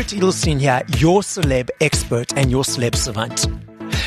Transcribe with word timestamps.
Gerrit 0.00 0.18
Edelstein 0.18 0.58
here, 0.58 0.82
your 0.96 1.20
celeb 1.20 1.68
expert 1.82 2.32
and 2.34 2.50
your 2.50 2.64
celeb 2.64 2.94
savant. 2.94 3.46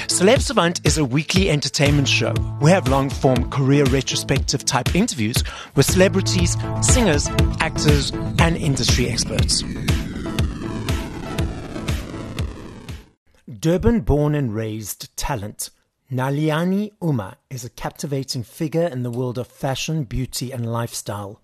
Celeb 0.08 0.42
Savant 0.42 0.82
is 0.88 0.98
a 0.98 1.06
weekly 1.06 1.52
entertainment 1.52 2.08
show. 2.08 2.34
We 2.60 2.72
have 2.72 2.88
long 2.88 3.12
form 3.12 3.52
career 3.52 3.84
retrospective 3.86 4.66
type 4.66 4.96
interviews 4.96 5.44
with 5.76 5.86
celebrities, 5.86 6.58
singers, 6.82 7.28
actors, 7.60 8.12
and 8.40 8.58
industry 8.58 9.08
experts. 9.08 9.62
Durban 13.60 14.00
born 14.02 14.34
and 14.34 14.56
raised 14.56 15.16
talent, 15.16 15.70
Naliyani 16.12 16.90
Uma 17.04 17.38
is 17.52 17.66
a 17.66 17.70
captivating 17.70 18.42
figure 18.42 18.88
in 18.88 19.04
the 19.04 19.12
world 19.12 19.38
of 19.38 19.46
fashion, 19.46 20.06
beauty, 20.06 20.52
and 20.52 20.66
lifestyle. 20.66 21.40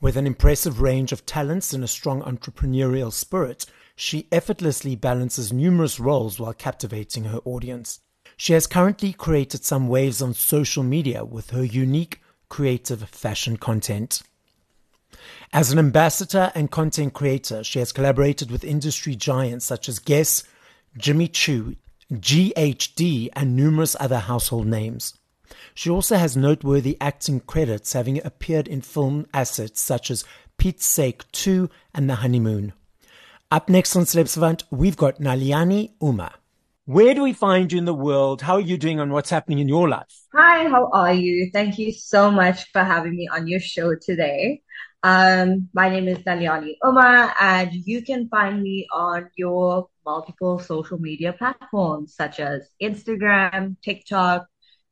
With 0.00 0.16
an 0.16 0.26
impressive 0.26 0.80
range 0.80 1.12
of 1.12 1.26
talents 1.26 1.74
and 1.74 1.84
a 1.84 1.88
strong 1.88 2.22
entrepreneurial 2.22 3.12
spirit, 3.12 3.66
she 3.94 4.28
effortlessly 4.32 4.96
balances 4.96 5.52
numerous 5.52 6.00
roles 6.00 6.40
while 6.40 6.54
captivating 6.54 7.24
her 7.24 7.40
audience. 7.44 8.00
She 8.38 8.54
has 8.54 8.66
currently 8.66 9.12
created 9.12 9.62
some 9.62 9.88
waves 9.88 10.22
on 10.22 10.32
social 10.32 10.82
media 10.82 11.22
with 11.26 11.50
her 11.50 11.62
unique, 11.62 12.22
creative 12.48 13.10
fashion 13.10 13.58
content. 13.58 14.22
As 15.52 15.70
an 15.70 15.78
ambassador 15.78 16.50
and 16.54 16.70
content 16.70 17.12
creator, 17.12 17.62
she 17.62 17.78
has 17.80 17.92
collaborated 17.92 18.50
with 18.50 18.64
industry 18.64 19.14
giants 19.14 19.66
such 19.66 19.86
as 19.86 19.98
Guess, 19.98 20.44
Jimmy 20.96 21.28
Choo, 21.28 21.76
GHD, 22.10 23.28
and 23.34 23.54
numerous 23.54 23.94
other 24.00 24.20
household 24.20 24.66
names. 24.66 25.19
She 25.74 25.90
also 25.90 26.16
has 26.16 26.36
noteworthy 26.36 26.96
acting 27.00 27.40
credits, 27.40 27.92
having 27.92 28.24
appeared 28.24 28.68
in 28.68 28.80
film 28.80 29.26
assets 29.32 29.80
such 29.80 30.10
as 30.10 30.24
Pete's 30.58 30.86
Sake 30.86 31.30
2 31.32 31.70
and 31.94 32.08
The 32.08 32.16
Honeymoon. 32.16 32.72
Up 33.50 33.68
next 33.68 33.96
on 33.96 34.04
Celeb 34.04 34.28
Savant, 34.28 34.64
we've 34.70 34.96
got 34.96 35.18
Naliyani 35.18 35.92
Uma. 36.00 36.34
Where 36.84 37.14
do 37.14 37.22
we 37.22 37.32
find 37.32 37.72
you 37.72 37.78
in 37.78 37.84
the 37.84 37.94
world? 37.94 38.42
How 38.42 38.54
are 38.54 38.60
you 38.60 38.76
doing 38.76 39.00
and 39.00 39.12
what's 39.12 39.30
happening 39.30 39.60
in 39.60 39.68
your 39.68 39.88
life? 39.88 40.24
Hi, 40.34 40.68
how 40.68 40.90
are 40.92 41.12
you? 41.12 41.50
Thank 41.52 41.78
you 41.78 41.92
so 41.92 42.30
much 42.30 42.70
for 42.72 42.82
having 42.82 43.16
me 43.16 43.28
on 43.28 43.46
your 43.46 43.60
show 43.60 43.94
today. 43.94 44.62
Um, 45.02 45.68
my 45.72 45.88
name 45.88 46.08
is 46.08 46.18
Naliyani 46.18 46.74
Uma, 46.84 47.34
and 47.40 47.72
you 47.72 48.02
can 48.02 48.28
find 48.28 48.62
me 48.62 48.86
on 48.92 49.30
your 49.36 49.88
multiple 50.04 50.58
social 50.58 50.98
media 50.98 51.32
platforms 51.32 52.14
such 52.14 52.40
as 52.40 52.68
Instagram, 52.82 53.76
TikTok, 53.82 54.46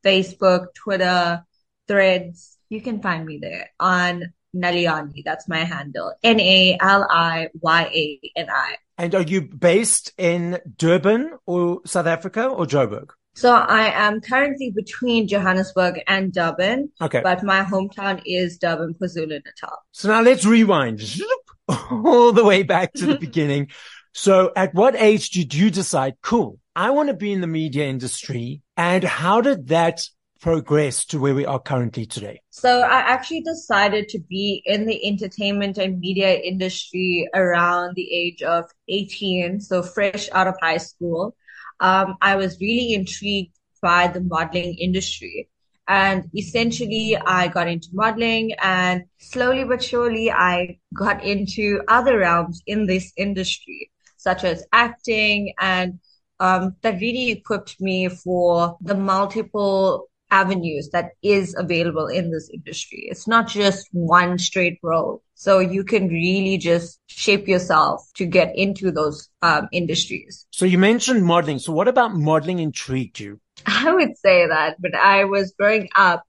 Facebook, 0.04 0.74
Twitter, 0.74 1.44
Threads. 1.86 2.56
You 2.68 2.80
can 2.80 3.00
find 3.00 3.24
me 3.24 3.38
there 3.40 3.70
on 3.80 4.32
Naliyani. 4.54 5.24
That's 5.24 5.48
my 5.48 5.64
handle. 5.64 6.12
N 6.22 6.40
A 6.40 6.78
L 6.80 7.06
I 7.08 7.48
Y 7.60 7.82
A 7.82 8.30
N 8.36 8.50
I. 8.50 8.76
And 8.98 9.14
are 9.14 9.22
you 9.22 9.42
based 9.42 10.12
in 10.18 10.58
Durban 10.76 11.38
or 11.46 11.80
South 11.86 12.06
Africa 12.06 12.46
or 12.46 12.66
Joburg? 12.66 13.10
So 13.38 13.54
I 13.54 13.92
am 13.92 14.20
currently 14.20 14.72
between 14.72 15.28
Johannesburg 15.28 16.00
and 16.08 16.32
Durban. 16.32 16.90
Okay. 17.00 17.20
But 17.22 17.44
my 17.44 17.62
hometown 17.62 18.20
is 18.26 18.58
Durban, 18.58 18.94
KwaZulu 18.94 19.28
Natal. 19.28 19.78
So 19.92 20.08
now 20.08 20.22
let's 20.22 20.44
rewind 20.44 21.00
all 21.68 22.32
the 22.32 22.44
way 22.44 22.64
back 22.64 22.94
to 22.94 23.06
the 23.06 23.18
beginning. 23.20 23.68
So 24.12 24.50
at 24.56 24.74
what 24.74 24.96
age 24.96 25.30
did 25.30 25.54
you 25.54 25.70
decide, 25.70 26.14
cool, 26.20 26.58
I 26.78 26.90
want 26.90 27.08
to 27.08 27.14
be 27.14 27.32
in 27.32 27.40
the 27.40 27.48
media 27.48 27.86
industry? 27.86 28.62
And 28.76 29.02
how 29.02 29.40
did 29.40 29.66
that 29.66 30.00
progress 30.40 31.04
to 31.06 31.18
where 31.18 31.34
we 31.34 31.44
are 31.44 31.58
currently 31.58 32.06
today? 32.06 32.40
So 32.50 32.82
I 32.82 32.98
actually 32.98 33.40
decided 33.40 34.08
to 34.10 34.20
be 34.20 34.62
in 34.64 34.86
the 34.86 35.04
entertainment 35.04 35.76
and 35.76 35.98
media 35.98 36.34
industry 36.34 37.28
around 37.34 37.96
the 37.96 38.08
age 38.12 38.42
of 38.42 38.66
18. 38.86 39.58
So 39.60 39.82
fresh 39.82 40.28
out 40.30 40.46
of 40.46 40.54
high 40.62 40.76
school. 40.76 41.34
Um, 41.80 42.14
I 42.22 42.36
was 42.36 42.60
really 42.60 42.94
intrigued 42.94 43.58
by 43.82 44.06
the 44.06 44.20
modeling 44.20 44.76
industry. 44.78 45.48
And 45.88 46.30
essentially, 46.36 47.16
I 47.16 47.48
got 47.48 47.66
into 47.66 47.88
modeling 47.92 48.52
and 48.62 49.02
slowly 49.18 49.64
but 49.64 49.82
surely, 49.82 50.30
I 50.30 50.78
got 50.94 51.24
into 51.24 51.82
other 51.88 52.18
realms 52.18 52.62
in 52.68 52.86
this 52.86 53.12
industry, 53.16 53.90
such 54.16 54.44
as 54.44 54.64
acting. 54.72 55.54
And 55.58 55.98
um, 56.40 56.76
that 56.82 57.00
really 57.00 57.30
equipped 57.30 57.80
me 57.80 58.08
for 58.08 58.76
the 58.80 58.94
multiple 58.94 60.08
avenues 60.30 60.90
that 60.92 61.12
is 61.22 61.54
available 61.58 62.06
in 62.06 62.30
this 62.30 62.50
industry. 62.52 63.06
It's 63.10 63.26
not 63.26 63.48
just 63.48 63.88
one 63.92 64.38
straight 64.38 64.78
road. 64.82 65.20
So 65.34 65.58
you 65.58 65.84
can 65.84 66.08
really 66.08 66.58
just 66.58 67.00
shape 67.06 67.48
yourself 67.48 68.02
to 68.16 68.26
get 68.26 68.54
into 68.56 68.90
those 68.90 69.28
um, 69.42 69.68
industries. 69.72 70.46
So 70.50 70.66
you 70.66 70.78
mentioned 70.78 71.24
modeling. 71.24 71.58
So 71.58 71.72
what 71.72 71.88
about 71.88 72.14
modeling 72.14 72.58
intrigued 72.58 73.20
you? 73.20 73.40
I 73.66 73.92
would 73.92 74.16
say 74.18 74.46
that, 74.46 74.76
but 74.80 74.94
I 74.94 75.24
was 75.24 75.54
growing 75.58 75.88
up, 75.96 76.24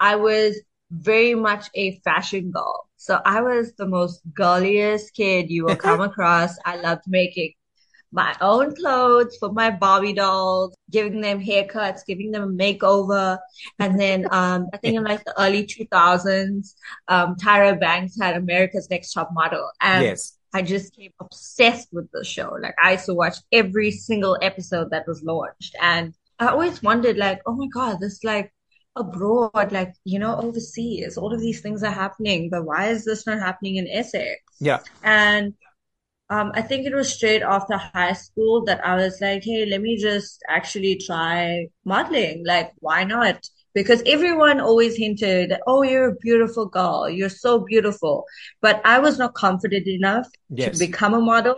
I 0.00 0.16
was 0.16 0.60
very 0.90 1.34
much 1.34 1.66
a 1.74 2.00
fashion 2.00 2.50
girl. 2.50 2.88
So 2.96 3.20
I 3.24 3.42
was 3.42 3.74
the 3.74 3.86
most 3.86 4.20
girliest 4.32 5.14
kid 5.14 5.50
you 5.50 5.64
will 5.64 5.76
come 5.88 6.00
across. 6.00 6.56
I 6.64 6.76
loved 6.76 7.02
making 7.06 7.52
my 8.12 8.34
own 8.40 8.74
clothes 8.74 9.36
for 9.38 9.52
my 9.52 9.70
Barbie 9.70 10.14
dolls, 10.14 10.74
giving 10.90 11.20
them 11.20 11.40
haircuts, 11.40 12.06
giving 12.06 12.30
them 12.30 12.42
a 12.42 12.46
makeover. 12.46 13.38
And 13.78 14.00
then, 14.00 14.26
um, 14.30 14.68
I 14.72 14.78
think 14.78 14.96
in 14.96 15.04
like 15.04 15.24
the 15.24 15.40
early 15.40 15.66
2000s, 15.66 16.74
um, 17.08 17.36
Tyra 17.36 17.78
Banks 17.78 18.18
had 18.20 18.36
America's 18.36 18.88
Next 18.90 19.12
Top 19.12 19.30
Model. 19.32 19.70
And 19.80 20.04
yes. 20.04 20.36
I 20.54 20.62
just 20.62 20.96
became 20.96 21.12
obsessed 21.20 21.88
with 21.92 22.10
the 22.12 22.24
show. 22.24 22.56
Like 22.60 22.74
I 22.82 22.92
used 22.92 23.06
to 23.06 23.14
watch 23.14 23.36
every 23.52 23.90
single 23.90 24.38
episode 24.40 24.90
that 24.90 25.06
was 25.06 25.22
launched. 25.22 25.76
And 25.80 26.14
I 26.38 26.48
always 26.48 26.82
wondered 26.82 27.18
like, 27.18 27.40
oh 27.46 27.54
my 27.54 27.66
God, 27.66 27.98
this 28.00 28.24
like 28.24 28.52
abroad, 28.96 29.72
like, 29.72 29.94
you 30.04 30.18
know, 30.18 30.36
overseas, 30.36 31.16
all 31.16 31.32
of 31.32 31.40
these 31.40 31.60
things 31.60 31.82
are 31.82 31.92
happening, 31.92 32.48
but 32.50 32.64
why 32.64 32.88
is 32.88 33.04
this 33.04 33.26
not 33.26 33.38
happening 33.38 33.76
in 33.76 33.88
Essex? 33.88 34.40
Yeah. 34.60 34.80
And 35.02 35.54
um, 36.30 36.52
I 36.54 36.62
think 36.62 36.86
it 36.86 36.94
was 36.94 37.12
straight 37.12 37.42
after 37.42 37.76
high 37.76 38.12
school 38.12 38.64
that 38.64 38.84
I 38.84 38.96
was 38.96 39.18
like, 39.20 39.44
hey, 39.44 39.64
let 39.64 39.80
me 39.80 39.96
just 39.96 40.42
actually 40.48 40.96
try 40.96 41.68
modeling. 41.84 42.44
Like, 42.46 42.72
why 42.80 43.04
not? 43.04 43.48
Because 43.74 44.02
everyone 44.04 44.60
always 44.60 44.96
hinted, 44.96 45.54
oh, 45.66 45.82
you're 45.82 46.10
a 46.10 46.16
beautiful 46.16 46.66
girl. 46.66 47.08
You're 47.08 47.28
so 47.30 47.60
beautiful. 47.60 48.24
But 48.60 48.82
I 48.84 48.98
was 48.98 49.18
not 49.18 49.34
confident 49.34 49.86
enough 49.86 50.26
yes. 50.50 50.72
to 50.72 50.86
become 50.86 51.14
a 51.14 51.20
model. 51.20 51.56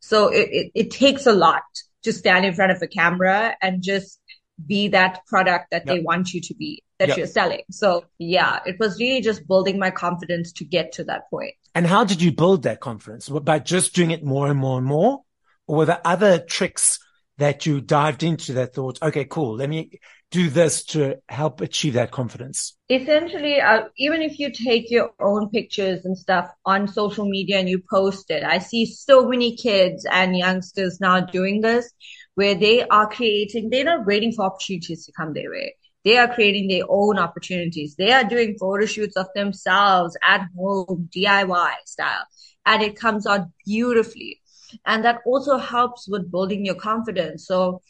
So 0.00 0.28
it, 0.28 0.48
it, 0.50 0.72
it, 0.74 0.90
takes 0.90 1.26
a 1.26 1.32
lot 1.32 1.62
to 2.02 2.12
stand 2.12 2.44
in 2.44 2.54
front 2.54 2.72
of 2.72 2.82
a 2.82 2.86
camera 2.86 3.56
and 3.62 3.82
just 3.82 4.20
be 4.66 4.88
that 4.88 5.20
product 5.26 5.70
that 5.70 5.84
yep. 5.86 5.96
they 5.96 6.02
want 6.02 6.32
you 6.32 6.40
to 6.42 6.54
be 6.54 6.82
that 6.98 7.08
yep. 7.08 7.18
you're 7.18 7.26
selling. 7.26 7.62
So 7.70 8.04
yeah, 8.18 8.60
it 8.64 8.76
was 8.78 8.98
really 8.98 9.20
just 9.20 9.46
building 9.46 9.78
my 9.78 9.90
confidence 9.90 10.52
to 10.52 10.64
get 10.64 10.92
to 10.92 11.04
that 11.04 11.28
point. 11.30 11.54
And 11.74 11.86
how 11.86 12.04
did 12.04 12.22
you 12.22 12.32
build 12.32 12.62
that 12.62 12.80
confidence? 12.80 13.28
By 13.28 13.58
just 13.58 13.94
doing 13.94 14.10
it 14.10 14.24
more 14.24 14.48
and 14.48 14.58
more 14.58 14.78
and 14.78 14.86
more? 14.86 15.22
Or 15.66 15.78
were 15.78 15.84
there 15.84 16.00
other 16.04 16.38
tricks 16.38 16.98
that 17.38 17.66
you 17.66 17.80
dived 17.80 18.22
into 18.22 18.54
that 18.54 18.74
thought, 18.74 18.98
okay, 19.02 19.24
cool, 19.26 19.56
let 19.56 19.68
me 19.68 20.00
do 20.30 20.48
this 20.48 20.84
to 20.84 21.16
help 21.28 21.60
achieve 21.60 21.94
that 21.94 22.10
confidence? 22.10 22.76
Essentially, 22.88 23.60
uh, 23.60 23.84
even 23.98 24.22
if 24.22 24.38
you 24.38 24.50
take 24.52 24.90
your 24.90 25.10
own 25.20 25.50
pictures 25.50 26.04
and 26.04 26.16
stuff 26.16 26.50
on 26.64 26.88
social 26.88 27.28
media 27.28 27.58
and 27.58 27.68
you 27.68 27.82
post 27.90 28.30
it, 28.30 28.42
I 28.42 28.58
see 28.58 28.86
so 28.86 29.28
many 29.28 29.56
kids 29.56 30.06
and 30.10 30.36
youngsters 30.36 30.98
now 31.00 31.20
doing 31.20 31.60
this 31.60 31.92
where 32.34 32.54
they 32.54 32.86
are 32.86 33.08
creating, 33.08 33.70
they're 33.70 33.84
not 33.84 34.06
waiting 34.06 34.32
for 34.32 34.46
opportunities 34.46 35.06
to 35.06 35.12
come 35.12 35.32
their 35.32 35.50
way. 35.50 35.74
They 36.06 36.18
are 36.18 36.32
creating 36.32 36.68
their 36.68 36.84
own 36.88 37.18
opportunities. 37.18 37.96
They 37.96 38.12
are 38.12 38.22
doing 38.22 38.56
photo 38.60 38.86
shoots 38.86 39.16
of 39.16 39.26
themselves 39.34 40.16
at 40.22 40.46
home, 40.56 41.08
DIY 41.12 41.72
style, 41.84 42.24
and 42.64 42.80
it 42.80 42.94
comes 42.94 43.26
out 43.26 43.48
beautifully. 43.64 44.40
And 44.84 45.04
that 45.04 45.22
also 45.26 45.56
helps 45.58 46.06
with 46.08 46.30
building 46.30 46.64
your 46.64 46.76
confidence. 46.76 47.48
So 47.48 47.82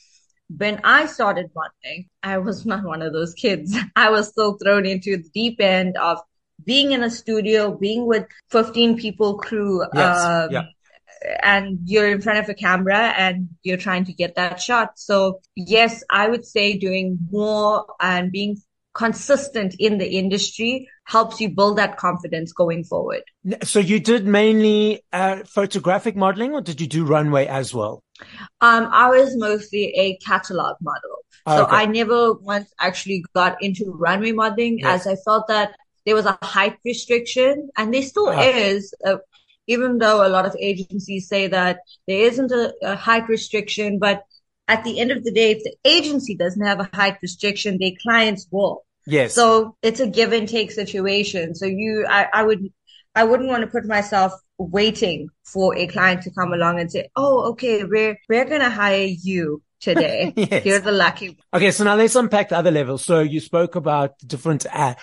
when 0.49 0.81
I 0.83 1.05
started 1.05 1.51
modeling, 1.55 2.09
I 2.23 2.39
was 2.39 2.65
not 2.65 2.85
one 2.85 3.03
of 3.03 3.13
those 3.13 3.35
kids. 3.35 3.77
I 3.97 4.09
was 4.09 4.29
still 4.29 4.57
thrown 4.57 4.87
into 4.87 5.19
the 5.19 5.29
deep 5.35 5.61
end 5.61 5.99
of 5.99 6.19
being 6.65 6.93
in 6.93 7.03
a 7.03 7.11
studio, 7.11 7.77
being 7.77 8.07
with 8.07 8.25
15 8.51 8.97
people 8.97 9.37
crew, 9.37 9.85
yes. 9.93 10.25
um, 10.25 10.53
yeah 10.53 10.62
and 11.43 11.78
you're 11.84 12.08
in 12.08 12.20
front 12.20 12.38
of 12.38 12.49
a 12.49 12.55
camera 12.55 13.14
and 13.17 13.49
you're 13.62 13.76
trying 13.76 14.05
to 14.06 14.12
get 14.12 14.34
that 14.37 14.61
shot. 14.61 14.99
So 14.99 15.40
yes, 15.55 16.02
I 16.11 16.28
would 16.28 16.44
say 16.44 16.78
doing 16.78 17.19
more 17.31 17.87
and 18.00 18.31
being 18.31 18.58
consistent 18.94 19.75
in 19.78 19.99
the 19.99 20.17
industry 20.17 20.88
helps 21.05 21.38
you 21.40 21.50
build 21.50 21.76
that 21.76 21.99
confidence 21.99 22.52
going 22.52 22.82
forward. 22.82 23.23
So 23.62 23.78
you 23.78 24.00
did 24.00 24.26
mainly 24.26 25.02
uh, 25.12 25.44
photographic 25.44 26.17
modeling 26.17 26.55
or 26.55 26.62
did 26.62 26.81
you 26.81 26.87
do 26.87 27.05
runway 27.05 27.46
as 27.46 27.75
well? 27.75 28.02
Um, 28.62 28.88
I 28.90 29.11
was 29.11 29.37
mostly 29.37 29.93
a 29.96 30.17
catalog 30.17 30.76
model. 30.81 31.19
Oh, 31.44 31.56
so 31.58 31.62
okay. 31.64 31.76
I 31.76 31.87
never 31.87 32.32
once 32.32 32.73
actually 32.81 33.25
got 33.34 33.62
into 33.62 33.93
runway 33.93 34.32
modeling 34.32 34.78
yes. 34.78 35.06
as 35.06 35.19
I 35.19 35.23
felt 35.23 35.46
that 35.49 35.76
there 36.06 36.14
was 36.14 36.25
a 36.25 36.38
height 36.43 36.78
restriction 36.84 37.69
and 37.76 37.93
there 37.93 38.02
still 38.02 38.28
uh, 38.28 38.40
is. 38.40 38.94
Uh, 39.05 39.17
even 39.67 39.99
though 39.99 40.27
a 40.27 40.31
lot 40.31 40.47
of 40.47 40.57
agencies 40.61 41.29
say 41.29 41.49
that 41.49 41.81
there 42.07 42.21
isn't 42.21 42.53
a, 42.53 42.75
a 42.83 42.97
height 42.97 43.29
restriction, 43.29 43.99
but 43.99 44.25
at 44.69 44.85
the 44.85 44.99
end 45.01 45.11
of 45.13 45.25
the 45.25 45.33
day, 45.33 45.53
if 45.53 45.63
the 45.63 45.77
agency 45.85 46.35
doesn't 46.35 46.65
have 46.65 46.81
a 46.81 46.91
height 46.93 47.19
restriction, 47.23 47.79
their 47.79 47.93
clients 48.03 48.47
will. 48.51 48.85
Yes. 49.07 49.35
So 49.35 49.77
it's 49.83 50.01
a 50.01 50.07
give 50.07 50.33
and 50.33 50.49
take 50.49 50.73
situation. 50.73 51.55
So 51.55 51.67
you, 51.67 52.07
I, 52.09 52.27
I 52.33 52.43
would, 52.43 52.69
I 53.15 53.25
wouldn't 53.25 53.49
want 53.49 53.63
to 53.63 53.69
put 53.69 53.87
myself 53.87 54.33
waiting 54.59 55.29
for 55.45 55.77
a 55.77 55.87
client 55.87 56.23
to 56.23 56.31
come 56.31 56.53
along 56.53 56.81
and 56.81 56.91
say, 56.91 57.09
"Oh, 57.15 57.51
okay, 57.53 57.85
we're 57.85 58.19
we're 58.29 58.45
gonna 58.45 58.71
hire 58.71 59.07
you 59.07 59.62
today. 59.81 60.33
yes. 60.37 60.65
You're 60.65 60.81
the 60.81 60.93
lucky." 60.93 61.39
Okay, 61.55 61.71
so 61.71 61.85
now 61.85 61.95
let's 61.95 62.17
unpack 62.17 62.49
the 62.49 62.57
other 62.57 62.71
levels. 62.71 63.05
So 63.05 63.21
you 63.21 63.41
spoke 63.41 63.77
about 63.77 64.19
different 64.27 64.67
uh, 64.73 64.95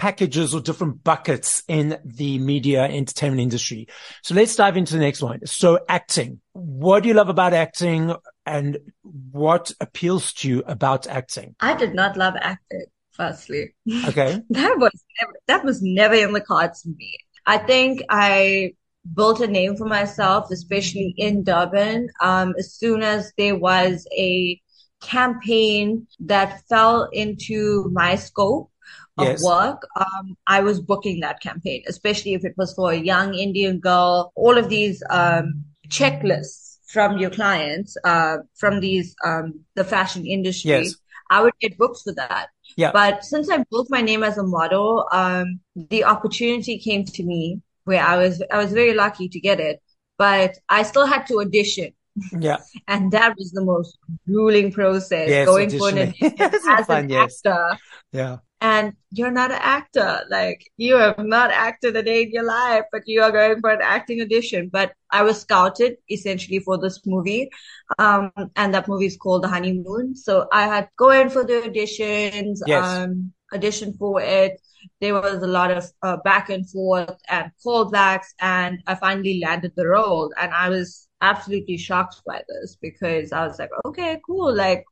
packages 0.00 0.54
or 0.54 0.62
different 0.62 1.04
buckets 1.04 1.62
in 1.68 1.98
the 2.06 2.38
media 2.38 2.84
entertainment 2.84 3.42
industry. 3.42 3.86
So 4.22 4.34
let's 4.34 4.56
dive 4.56 4.78
into 4.78 4.94
the 4.94 4.98
next 4.98 5.20
one. 5.20 5.44
So 5.44 5.80
acting. 5.90 6.40
What 6.54 7.02
do 7.02 7.10
you 7.10 7.14
love 7.14 7.28
about 7.28 7.52
acting 7.52 8.14
and 8.46 8.78
what 9.02 9.72
appeals 9.78 10.32
to 10.32 10.48
you 10.48 10.62
about 10.66 11.06
acting? 11.06 11.54
I 11.60 11.74
did 11.74 11.94
not 11.94 12.16
love 12.16 12.32
acting, 12.40 12.86
firstly. 13.10 13.74
Okay. 14.06 14.40
that 14.50 14.78
was 14.78 15.04
never, 15.20 15.32
that 15.48 15.64
was 15.66 15.82
never 15.82 16.14
in 16.14 16.32
the 16.32 16.40
cards 16.40 16.80
for 16.80 16.88
me. 16.88 17.18
I 17.44 17.58
think 17.58 18.00
I 18.08 18.72
built 19.14 19.42
a 19.42 19.46
name 19.46 19.76
for 19.76 19.84
myself, 19.84 20.50
especially 20.50 21.14
in 21.18 21.44
Durban. 21.44 22.08
Um, 22.22 22.54
as 22.58 22.72
soon 22.72 23.02
as 23.02 23.34
there 23.36 23.56
was 23.56 24.06
a 24.16 24.58
campaign 25.02 26.06
that 26.20 26.62
fell 26.70 27.06
into 27.12 27.90
my 27.92 28.14
scope 28.14 28.70
of 29.18 29.26
yes. 29.26 29.42
work, 29.42 29.86
um, 29.96 30.36
I 30.46 30.60
was 30.60 30.80
booking 30.80 31.20
that 31.20 31.40
campaign, 31.40 31.82
especially 31.88 32.34
if 32.34 32.44
it 32.44 32.54
was 32.56 32.72
for 32.74 32.92
a 32.92 32.96
young 32.96 33.34
Indian 33.34 33.78
girl. 33.78 34.32
All 34.34 34.56
of 34.56 34.68
these 34.68 35.02
um, 35.10 35.64
checklists 35.88 36.78
from 36.88 37.18
your 37.18 37.30
clients, 37.30 37.96
uh, 38.04 38.38
from 38.56 38.80
these 38.80 39.14
um, 39.24 39.60
the 39.74 39.84
fashion 39.84 40.26
industry, 40.26 40.70
yes. 40.70 40.94
I 41.30 41.42
would 41.42 41.54
get 41.60 41.78
booked 41.78 42.00
for 42.02 42.12
that. 42.14 42.48
Yeah. 42.76 42.90
But 42.92 43.24
since 43.24 43.50
I 43.50 43.64
built 43.70 43.88
my 43.90 44.00
name 44.00 44.22
as 44.22 44.38
a 44.38 44.42
model, 44.42 45.08
um, 45.12 45.60
the 45.76 46.04
opportunity 46.04 46.78
came 46.78 47.04
to 47.04 47.22
me 47.22 47.60
where 47.84 48.02
I 48.02 48.16
was 48.16 48.42
I 48.50 48.58
was 48.58 48.72
very 48.72 48.94
lucky 48.94 49.28
to 49.28 49.40
get 49.40 49.60
it, 49.60 49.80
but 50.18 50.56
I 50.68 50.82
still 50.82 51.06
had 51.06 51.26
to 51.28 51.40
audition. 51.40 51.92
Yeah. 52.38 52.58
and 52.88 53.12
that 53.12 53.36
was 53.38 53.52
the 53.52 53.64
most 53.64 53.96
grueling 54.26 54.72
process 54.72 55.28
yes, 55.28 55.46
going 55.46 55.70
for 55.70 55.88
an 55.90 55.98
audition 56.22 56.34
as 56.40 56.86
fun, 56.86 57.04
an 57.04 57.10
yes. 57.10 57.40
actor. 57.44 57.78
Yeah. 58.12 58.36
And 58.60 58.92
you're 59.10 59.30
not 59.30 59.50
an 59.50 59.58
actor. 59.60 60.20
Like 60.30 60.70
you 60.76 60.96
have 60.96 61.18
not 61.18 61.50
acted 61.50 61.96
a 61.96 62.02
day 62.02 62.24
in 62.24 62.30
your 62.30 62.44
life, 62.44 62.84
but 62.92 63.02
you 63.06 63.22
are 63.22 63.32
going 63.32 63.60
for 63.60 63.70
an 63.70 63.80
acting 63.82 64.20
audition. 64.20 64.68
But 64.70 64.92
I 65.10 65.22
was 65.22 65.40
scouted 65.40 65.96
essentially 66.10 66.58
for 66.58 66.78
this 66.78 67.00
movie. 67.06 67.50
Um, 67.98 68.30
and 68.56 68.74
that 68.74 68.88
movie 68.88 69.06
is 69.06 69.16
called 69.16 69.42
The 69.42 69.48
Honeymoon. 69.48 70.14
So 70.14 70.46
I 70.52 70.66
had 70.66 70.88
go 70.96 71.10
in 71.10 71.30
for 71.30 71.44
the 71.44 71.62
auditions, 71.66 72.58
yes. 72.66 72.84
um, 72.84 73.32
audition 73.52 73.94
for 73.94 74.20
it 74.20 74.60
there 75.00 75.14
was 75.14 75.42
a 75.42 75.46
lot 75.46 75.70
of 75.70 75.84
uh, 76.02 76.16
back 76.18 76.50
and 76.50 76.68
forth 76.68 77.16
and 77.28 77.50
callbacks, 77.64 78.26
and 78.40 78.82
I 78.86 78.94
finally 78.94 79.40
landed 79.44 79.72
the 79.76 79.86
role. 79.86 80.32
And 80.40 80.52
I 80.52 80.68
was 80.68 81.08
absolutely 81.20 81.76
shocked 81.76 82.22
by 82.26 82.42
this 82.48 82.76
because 82.80 83.32
I 83.32 83.46
was 83.46 83.58
like, 83.58 83.70
okay, 83.84 84.20
cool. 84.26 84.54
Like, 84.54 84.84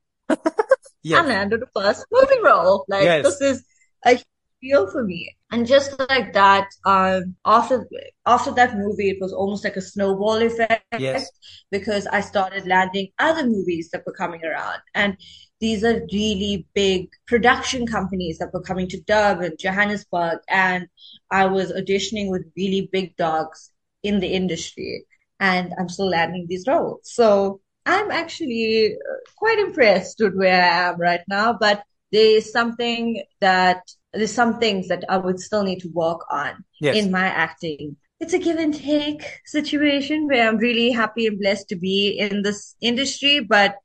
yes. 1.03 1.25
I 1.25 1.27
landed 1.27 1.61
the 1.61 1.69
first 1.75 2.07
movie 2.11 2.43
role. 2.43 2.85
Like, 2.89 3.05
yes. 3.05 3.25
this 3.25 3.41
is 3.41 3.65
a 4.07 4.19
deal 4.61 4.91
for 4.91 5.05
me. 5.05 5.35
And 5.51 5.67
just 5.67 5.99
like 6.11 6.35
that, 6.35 6.69
um, 6.85 7.35
after 7.45 7.89
after 8.27 8.51
that 8.53 8.77
movie, 8.77 9.09
it 9.09 9.19
was 9.21 9.33
almost 9.33 9.65
like 9.65 9.77
a 9.77 9.81
snowball 9.81 10.43
effect 10.43 10.85
yes. 10.99 11.31
because 11.71 12.07
I 12.07 12.21
started 12.21 12.67
landing 12.67 13.09
other 13.19 13.47
movies 13.47 13.89
that 13.91 14.05
were 14.05 14.13
coming 14.13 14.45
around, 14.45 14.81
and 14.95 15.17
these 15.61 15.85
are 15.85 16.07
really 16.13 16.67
big 16.75 17.09
production 17.27 17.87
companies 17.87 18.39
that 18.39 18.53
were 18.53 18.61
coming 18.61 18.89
to 18.89 19.01
Durban, 19.01 19.57
Johannesburg, 19.59 20.41
and 20.49 20.87
I 21.31 21.47
was 21.47 21.73
auditioning 21.73 22.31
with 22.31 22.45
really 22.55 22.91
big 22.93 23.17
dogs 23.17 23.71
in 24.03 24.21
the 24.21 24.29
industry, 24.29 25.07
and 25.41 25.73
I'm 25.79 25.89
still 25.89 26.11
landing 26.11 26.47
these 26.47 26.67
roles. 26.67 27.01
So 27.05 27.63
I'm 27.89 28.11
actually 28.11 28.95
uh, 28.95 29.15
quite 29.37 29.59
impressed 29.59 30.21
with 30.21 30.35
where 30.35 30.63
I 30.63 30.91
am 30.91 31.01
right 31.01 31.23
now, 31.27 31.57
but 31.59 31.83
there 32.13 32.37
is 32.37 32.53
something 32.53 33.23
that 33.41 33.81
there's 34.13 34.33
some 34.33 34.59
things 34.59 34.89
that 34.89 35.05
I 35.09 35.17
would 35.17 35.41
still 35.41 35.63
need 35.63 35.81
to 35.81 35.89
work 35.89 36.21
on 36.31 36.65
yes. 36.81 36.97
in 36.97 37.11
my 37.11 37.27
acting. 37.27 37.97
It's 38.21 38.35
a 38.35 38.39
give 38.39 38.59
and 38.59 38.75
take 38.75 39.23
situation 39.47 40.27
where 40.27 40.47
I'm 40.47 40.59
really 40.59 40.91
happy 40.91 41.27
and 41.27 41.39
blessed 41.39 41.69
to 41.71 41.77
be 41.77 42.19
in 42.19 42.43
this 42.43 42.75
industry, 42.83 43.41
but 43.41 43.77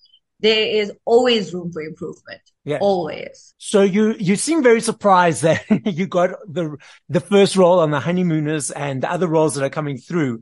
there 0.42 0.68
is 0.68 0.92
always 1.06 1.54
room 1.54 1.72
for 1.72 1.82
improvement. 1.82 2.42
Yeah. 2.66 2.80
Always. 2.82 3.54
So 3.58 3.84
you, 3.84 4.16
you 4.20 4.36
seem 4.36 4.64
very 4.64 4.82
surprised 4.82 5.44
that 5.44 5.64
you 5.86 6.08
got 6.08 6.32
the, 6.46 6.76
the 7.08 7.22
first 7.22 7.56
role 7.56 7.80
on 7.80 7.92
the 7.92 8.02
honeymooners 8.02 8.70
and 8.70 9.02
the 9.02 9.10
other 9.10 9.28
roles 9.28 9.56
that 9.56 9.64
are 9.64 9.70
coming 9.70 9.98
through. 9.98 10.42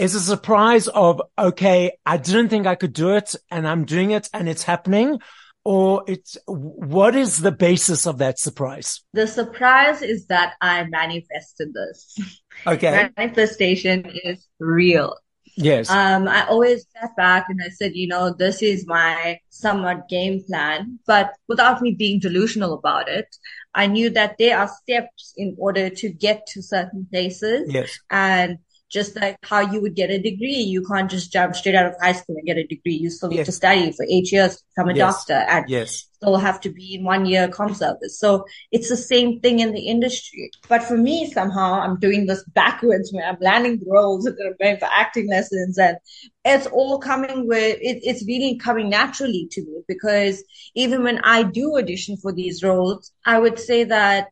Is 0.00 0.14
a 0.14 0.20
surprise 0.20 0.88
of, 0.88 1.20
okay, 1.38 1.92
I 2.06 2.16
didn't 2.16 2.48
think 2.48 2.66
I 2.66 2.74
could 2.74 2.94
do 2.94 3.10
it 3.10 3.34
and 3.50 3.68
I'm 3.68 3.84
doing 3.84 4.12
it 4.12 4.30
and 4.32 4.48
it's 4.48 4.62
happening. 4.62 5.20
Or 5.62 6.04
it's, 6.08 6.38
what 6.46 7.14
is 7.14 7.36
the 7.36 7.52
basis 7.52 8.06
of 8.06 8.16
that 8.16 8.38
surprise? 8.38 9.02
The 9.12 9.26
surprise 9.26 10.00
is 10.00 10.26
that 10.28 10.54
I 10.62 10.84
manifested 10.84 11.74
this. 11.74 12.18
Okay. 12.66 13.10
Manifestation 13.18 14.10
is 14.24 14.48
real. 14.58 15.16
Yes. 15.54 15.90
Um, 15.90 16.28
I 16.28 16.46
always 16.46 16.86
sat 16.98 17.14
back 17.14 17.46
and 17.50 17.60
I 17.62 17.68
said, 17.68 17.92
you 17.94 18.08
know, 18.08 18.32
this 18.32 18.62
is 18.62 18.86
my 18.86 19.38
somewhat 19.50 20.08
game 20.08 20.42
plan, 20.44 20.98
but 21.06 21.34
without 21.46 21.82
me 21.82 21.92
being 21.92 22.20
delusional 22.20 22.72
about 22.72 23.10
it, 23.10 23.26
I 23.74 23.86
knew 23.86 24.08
that 24.10 24.36
there 24.38 24.58
are 24.58 24.70
steps 24.82 25.34
in 25.36 25.56
order 25.58 25.90
to 25.90 26.08
get 26.08 26.46
to 26.48 26.62
certain 26.62 27.06
places. 27.10 27.70
Yes. 27.70 27.98
And 28.08 28.58
just 28.90 29.14
like 29.16 29.36
how 29.44 29.60
you 29.60 29.80
would 29.80 29.94
get 29.94 30.10
a 30.10 30.18
degree. 30.18 30.56
You 30.56 30.84
can't 30.84 31.10
just 31.10 31.32
jump 31.32 31.54
straight 31.54 31.76
out 31.76 31.86
of 31.86 31.94
high 32.00 32.12
school 32.12 32.36
and 32.36 32.46
get 32.46 32.58
a 32.58 32.66
degree. 32.66 32.94
You 32.94 33.08
still 33.08 33.28
need 33.28 33.36
yes. 33.36 33.46
to 33.46 33.52
study 33.52 33.92
for 33.92 34.04
eight 34.08 34.32
years 34.32 34.56
to 34.56 34.62
become 34.74 34.90
a 34.90 34.94
yes. 34.94 35.14
doctor 35.14 35.44
and 35.48 35.64
yes. 35.68 36.08
still 36.16 36.36
have 36.36 36.60
to 36.62 36.70
be 36.70 36.96
in 36.96 37.04
one 37.04 37.24
year 37.24 37.48
com 37.48 37.72
service. 37.72 38.18
So 38.18 38.44
it's 38.72 38.88
the 38.88 38.96
same 38.96 39.40
thing 39.40 39.60
in 39.60 39.72
the 39.72 39.86
industry. 39.86 40.50
But 40.68 40.82
for 40.82 40.96
me, 40.96 41.30
somehow 41.30 41.74
I'm 41.74 41.98
doing 42.00 42.26
this 42.26 42.42
backwards 42.48 43.12
where 43.12 43.26
I'm 43.26 43.38
landing 43.40 43.78
the 43.78 43.86
roles 43.88 44.26
and 44.26 44.36
I'm 44.44 44.56
going 44.60 44.78
for 44.78 44.88
acting 44.92 45.28
lessons 45.28 45.78
and 45.78 45.96
it's 46.44 46.66
all 46.66 46.98
coming 46.98 47.46
with, 47.46 47.78
it, 47.80 48.00
it's 48.02 48.26
really 48.26 48.56
coming 48.56 48.90
naturally 48.90 49.46
to 49.52 49.60
me 49.62 49.82
because 49.86 50.42
even 50.74 51.04
when 51.04 51.20
I 51.22 51.44
do 51.44 51.78
audition 51.78 52.16
for 52.16 52.32
these 52.32 52.64
roles, 52.64 53.12
I 53.24 53.38
would 53.38 53.58
say 53.58 53.84
that 53.84 54.28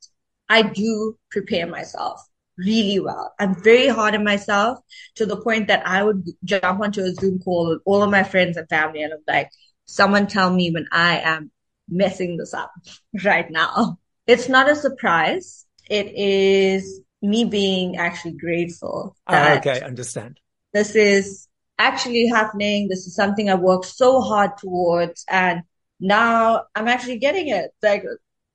I 0.48 0.62
do 0.62 1.16
prepare 1.30 1.66
myself 1.66 2.20
really 2.58 3.00
well. 3.00 3.32
I'm 3.38 3.54
very 3.54 3.88
hard 3.88 4.14
on 4.14 4.24
myself 4.24 4.78
to 5.16 5.26
the 5.26 5.40
point 5.40 5.68
that 5.68 5.86
I 5.86 6.02
would 6.02 6.24
jump 6.44 6.80
onto 6.80 7.02
a 7.02 7.12
Zoom 7.14 7.38
call 7.38 7.70
with 7.70 7.82
all 7.86 8.02
of 8.02 8.10
my 8.10 8.24
friends 8.24 8.56
and 8.56 8.68
family 8.68 9.02
and 9.02 9.12
I'm 9.12 9.20
like, 9.26 9.50
someone 9.86 10.26
tell 10.26 10.50
me 10.50 10.70
when 10.70 10.86
I 10.92 11.20
am 11.20 11.50
messing 11.88 12.36
this 12.36 12.52
up 12.52 12.72
right 13.24 13.50
now. 13.50 13.98
It's 14.26 14.48
not 14.48 14.68
a 14.68 14.76
surprise. 14.76 15.64
It 15.88 16.12
is 16.14 17.00
me 17.22 17.44
being 17.44 17.96
actually 17.96 18.34
grateful. 18.34 19.16
Oh, 19.26 19.54
okay, 19.54 19.80
understand. 19.80 20.38
This 20.74 20.94
is 20.94 21.48
actually 21.78 22.26
happening. 22.26 22.88
This 22.88 23.06
is 23.06 23.14
something 23.14 23.48
I 23.48 23.54
worked 23.54 23.86
so 23.86 24.20
hard 24.20 24.58
towards 24.58 25.24
and 25.28 25.62
now 26.00 26.64
I'm 26.74 26.88
actually 26.88 27.18
getting 27.18 27.48
it. 27.48 27.70
Like 27.82 28.04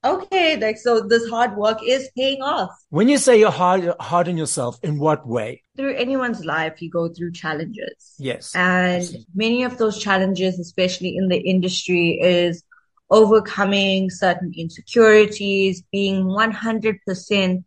okay, 0.03 0.57
like 0.57 0.77
so 0.77 1.01
this 1.01 1.29
hard 1.29 1.55
work 1.55 1.79
is 1.85 2.09
paying 2.15 2.41
off. 2.41 2.71
When 2.89 3.09
you 3.09 3.17
say 3.17 3.39
you're 3.39 3.51
hard 3.51 3.93
hard 3.99 4.27
on 4.27 4.37
yourself, 4.37 4.79
in 4.83 4.99
what 4.99 5.27
way? 5.27 5.63
Through 5.77 5.95
anyone's 5.95 6.45
life, 6.45 6.81
you 6.81 6.89
go 6.89 7.09
through 7.09 7.31
challenges. 7.31 8.15
Yes. 8.19 8.53
And 8.55 9.03
many 9.33 9.63
of 9.63 9.77
those 9.77 9.99
challenges, 9.99 10.59
especially 10.59 11.15
in 11.15 11.27
the 11.29 11.37
industry, 11.37 12.19
is 12.21 12.63
overcoming 13.09 14.09
certain 14.09 14.51
insecurities, 14.57 15.83
being 15.91 16.25
100% 16.25 17.63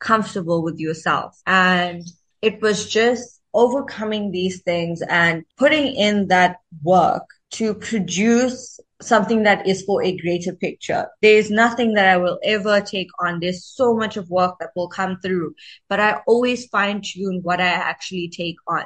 comfortable 0.00 0.62
with 0.62 0.78
yourself. 0.78 1.40
And 1.46 2.04
it 2.42 2.60
was 2.60 2.88
just 2.88 3.40
overcoming 3.54 4.30
these 4.30 4.62
things 4.62 5.02
and 5.02 5.44
putting 5.56 5.94
in 5.94 6.28
that 6.28 6.58
work 6.82 7.26
to 7.50 7.74
produce 7.74 8.78
something 9.00 9.44
that 9.44 9.66
is 9.66 9.82
for 9.82 10.02
a 10.02 10.16
greater 10.16 10.52
picture. 10.54 11.06
There 11.22 11.36
is 11.36 11.50
nothing 11.50 11.94
that 11.94 12.06
I 12.06 12.16
will 12.16 12.38
ever 12.42 12.80
take 12.80 13.08
on. 13.20 13.40
There's 13.40 13.64
so 13.64 13.94
much 13.94 14.16
of 14.16 14.28
work 14.28 14.56
that 14.60 14.70
will 14.76 14.88
come 14.88 15.18
through, 15.22 15.54
but 15.88 16.00
I 16.00 16.20
always 16.26 16.66
fine 16.66 17.00
tune 17.02 17.40
what 17.42 17.60
I 17.60 17.68
actually 17.68 18.28
take 18.28 18.56
on 18.66 18.84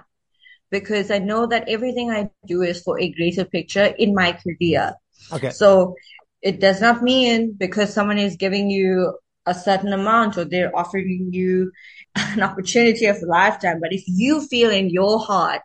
because 0.70 1.10
I 1.10 1.18
know 1.18 1.46
that 1.46 1.68
everything 1.68 2.10
I 2.10 2.30
do 2.46 2.62
is 2.62 2.82
for 2.82 2.98
a 2.98 3.10
greater 3.10 3.44
picture 3.44 3.94
in 3.98 4.14
my 4.14 4.32
career. 4.32 4.94
Okay. 5.32 5.50
So 5.50 5.94
it 6.40 6.60
does 6.60 6.80
not 6.80 7.02
mean 7.02 7.52
because 7.52 7.92
someone 7.92 8.18
is 8.18 8.36
giving 8.36 8.70
you 8.70 9.18
a 9.46 9.54
certain 9.54 9.92
amount 9.92 10.38
or 10.38 10.44
they're 10.44 10.76
offering 10.76 11.28
you 11.32 11.70
an 12.16 12.42
opportunity 12.42 13.06
of 13.06 13.16
a 13.16 13.26
lifetime. 13.26 13.80
But 13.80 13.92
if 13.92 14.02
you 14.06 14.40
feel 14.46 14.70
in 14.70 14.88
your 14.90 15.18
heart 15.18 15.62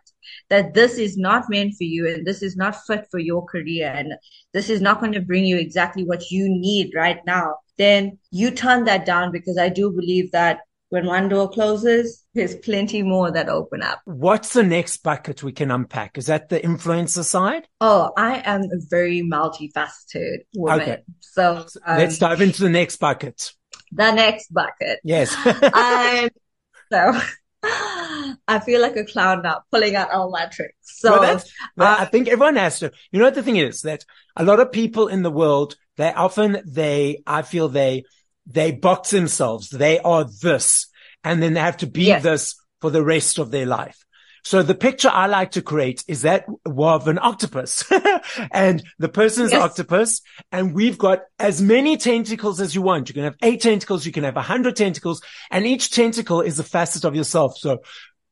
that 0.50 0.74
this 0.74 0.98
is 0.98 1.16
not 1.16 1.44
meant 1.48 1.74
for 1.74 1.84
you 1.84 2.06
and 2.08 2.26
this 2.26 2.42
is 2.42 2.56
not 2.56 2.76
fit 2.86 3.06
for 3.10 3.18
your 3.18 3.44
career 3.44 3.92
and 3.94 4.12
this 4.52 4.70
is 4.70 4.80
not 4.80 5.00
going 5.00 5.12
to 5.12 5.20
bring 5.20 5.44
you 5.44 5.58
exactly 5.58 6.04
what 6.04 6.30
you 6.30 6.48
need 6.48 6.92
right 6.94 7.24
now, 7.26 7.56
then 7.76 8.18
you 8.30 8.50
turn 8.50 8.84
that 8.84 9.06
down 9.06 9.32
because 9.32 9.58
I 9.58 9.68
do 9.68 9.90
believe 9.90 10.32
that 10.32 10.60
when 10.90 11.06
one 11.06 11.28
door 11.28 11.50
closes, 11.50 12.24
there's 12.34 12.56
plenty 12.56 13.02
more 13.02 13.30
that 13.30 13.48
open 13.48 13.82
up. 13.82 14.00
What's 14.04 14.54
the 14.54 14.62
next 14.62 14.98
bucket 14.98 15.42
we 15.42 15.52
can 15.52 15.70
unpack? 15.70 16.16
Is 16.16 16.26
that 16.26 16.48
the 16.48 16.60
influencer 16.60 17.24
side? 17.24 17.68
Oh, 17.80 18.12
I 18.16 18.42
am 18.44 18.62
a 18.62 18.78
very 18.88 19.20
multifaceted 19.20 20.38
woman. 20.54 20.80
Okay. 20.80 21.02
So 21.20 21.66
um, 21.84 21.98
let's 21.98 22.18
dive 22.18 22.40
into 22.40 22.62
the 22.62 22.70
next 22.70 22.96
bucket. 22.96 23.52
The 23.92 24.12
next 24.12 24.52
bucket. 24.52 25.00
Yes. 25.04 25.34
um, 25.46 26.30
so 26.90 27.20
I 27.62 28.60
feel 28.64 28.80
like 28.80 28.96
a 28.96 29.04
clown 29.04 29.42
now, 29.42 29.62
pulling 29.70 29.96
out 29.96 30.10
all 30.10 30.30
my 30.30 30.46
tricks. 30.46 30.74
So 30.82 31.20
well, 31.20 31.36
uh, 31.78 31.96
I 32.00 32.04
think 32.04 32.28
everyone 32.28 32.56
has 32.56 32.78
to. 32.80 32.92
You 33.10 33.18
know 33.18 33.26
what 33.26 33.34
the 33.34 33.42
thing 33.42 33.56
is 33.56 33.82
that 33.82 34.04
a 34.36 34.44
lot 34.44 34.60
of 34.60 34.72
people 34.72 35.08
in 35.08 35.22
the 35.22 35.30
world, 35.30 35.76
they 35.96 36.12
often 36.12 36.62
they, 36.66 37.22
I 37.26 37.42
feel 37.42 37.68
they 37.68 38.04
they 38.46 38.72
box 38.72 39.10
themselves. 39.10 39.68
They 39.70 39.98
are 39.98 40.24
this 40.24 40.86
and 41.24 41.42
then 41.42 41.54
they 41.54 41.60
have 41.60 41.78
to 41.78 41.86
be 41.86 42.04
yes. 42.04 42.22
this 42.22 42.54
for 42.80 42.90
the 42.90 43.04
rest 43.04 43.38
of 43.38 43.50
their 43.50 43.66
life. 43.66 44.04
So 44.48 44.62
the 44.62 44.74
picture 44.74 45.10
I 45.10 45.26
like 45.26 45.50
to 45.50 45.60
create 45.60 46.02
is 46.08 46.22
that 46.22 46.46
of 46.64 47.06
an 47.06 47.18
octopus 47.18 47.84
and 48.50 48.82
the 48.98 49.10
person's 49.10 49.52
yes. 49.52 49.60
octopus 49.60 50.22
and 50.50 50.72
we've 50.72 50.96
got 50.96 51.24
as 51.38 51.60
many 51.60 51.98
tentacles 51.98 52.58
as 52.58 52.74
you 52.74 52.80
want. 52.80 53.10
You 53.10 53.14
can 53.14 53.24
have 53.24 53.36
eight 53.42 53.60
tentacles. 53.60 54.06
You 54.06 54.12
can 54.12 54.24
have 54.24 54.38
a 54.38 54.40
hundred 54.40 54.76
tentacles 54.76 55.20
and 55.50 55.66
each 55.66 55.90
tentacle 55.90 56.40
is 56.40 56.58
a 56.58 56.64
facet 56.64 57.04
of 57.04 57.14
yourself. 57.14 57.58
So 57.58 57.80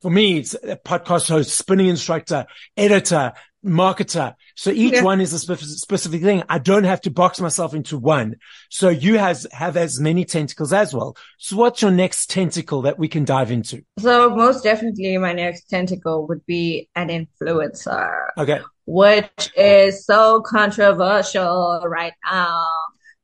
for 0.01 0.11
me, 0.11 0.39
it's 0.39 0.55
a 0.55 0.77
podcast 0.77 1.29
host, 1.29 1.55
spinning 1.55 1.89
instructor, 1.89 2.47
editor, 2.79 3.35
marketer. 3.67 4.35
So 4.55 4.71
each 4.71 4.95
yeah. 4.95 5.03
one 5.03 5.21
is 5.21 5.33
a 5.33 5.39
specific 5.39 6.23
thing. 6.23 6.43
I 6.49 6.59
don't 6.59 6.85
have 6.85 7.01
to 7.03 7.11
box 7.11 7.41
myself 7.41 7.75
into 7.75 7.99
one. 7.99 8.37
So 8.71 8.89
you 8.89 9.19
has, 9.19 9.47
have 9.53 9.77
as 9.77 10.01
many 10.01 10.25
tentacles 10.25 10.73
as 10.73 10.95
well. 10.95 11.17
So 11.39 11.57
what's 11.57 11.83
your 11.83 11.91
next 11.91 12.31
tentacle 12.31 12.83
that 12.83 12.99
we 12.99 13.09
can 13.09 13.25
dive 13.25 13.51
into? 13.51 13.83
So 13.99 14.31
most 14.31 14.63
definitely 14.63 15.19
my 15.19 15.33
next 15.33 15.69
tentacle 15.69 16.27
would 16.29 16.47
be 16.47 16.89
an 16.95 17.09
influencer. 17.09 18.15
Okay. 18.39 18.61
Which 18.87 19.51
is 19.57 20.07
so 20.07 20.43
controversial 20.43 21.83
right 21.85 22.15
now 22.25 22.67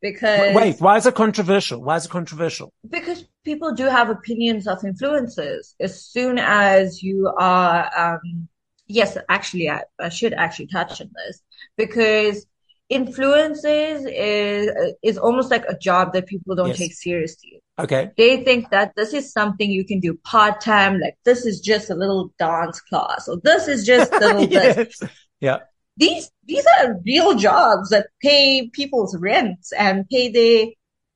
because. 0.02 0.54
Wait, 0.54 0.80
why 0.80 0.96
is 0.96 1.06
it 1.06 1.14
controversial? 1.14 1.80
Why 1.80 1.96
is 1.96 2.04
it 2.04 2.10
controversial? 2.10 2.72
Because 2.88 3.24
people 3.44 3.72
do 3.72 3.84
have 3.84 4.10
opinions 4.10 4.66
of 4.66 4.80
influencers. 4.80 5.74
As 5.80 6.04
soon 6.04 6.38
as 6.38 7.02
you 7.02 7.32
are, 7.38 7.90
um, 7.96 8.48
yes, 8.92 9.16
actually, 9.28 9.70
I, 9.70 9.82
I 9.98 10.08
should 10.08 10.34
actually 10.34 10.66
touch 10.68 11.00
on 11.00 11.10
this 11.26 11.42
because 11.76 12.46
influences 12.88 14.04
is 14.04 14.94
is 15.02 15.18
almost 15.18 15.50
like 15.50 15.64
a 15.66 15.78
job 15.78 16.12
that 16.12 16.26
people 16.26 16.54
don't 16.54 16.68
yes. 16.68 16.78
take 16.78 16.92
seriously. 16.92 17.62
Okay. 17.78 18.10
They 18.16 18.44
think 18.44 18.70
that 18.70 18.92
this 18.96 19.14
is 19.14 19.32
something 19.32 19.70
you 19.70 19.84
can 19.84 20.00
do 20.00 20.14
part 20.24 20.60
time, 20.60 21.00
like 21.00 21.16
this 21.24 21.46
is 21.46 21.60
just 21.60 21.90
a 21.90 21.94
little 21.94 22.32
dance 22.38 22.80
class, 22.80 23.28
or 23.28 23.38
this 23.42 23.66
is 23.66 23.86
just 23.86 24.12
a 24.12 24.18
little 24.18 24.44
yes. 24.48 24.76
this. 24.76 25.02
Yeah. 25.40 25.58
These 25.96 26.30
these 26.44 26.66
are 26.78 27.00
real 27.04 27.34
jobs 27.34 27.90
that 27.90 28.08
pay 28.20 28.68
people's 28.68 29.16
rents 29.16 29.72
and 29.72 30.08
pay 30.08 30.30
their 30.30 30.66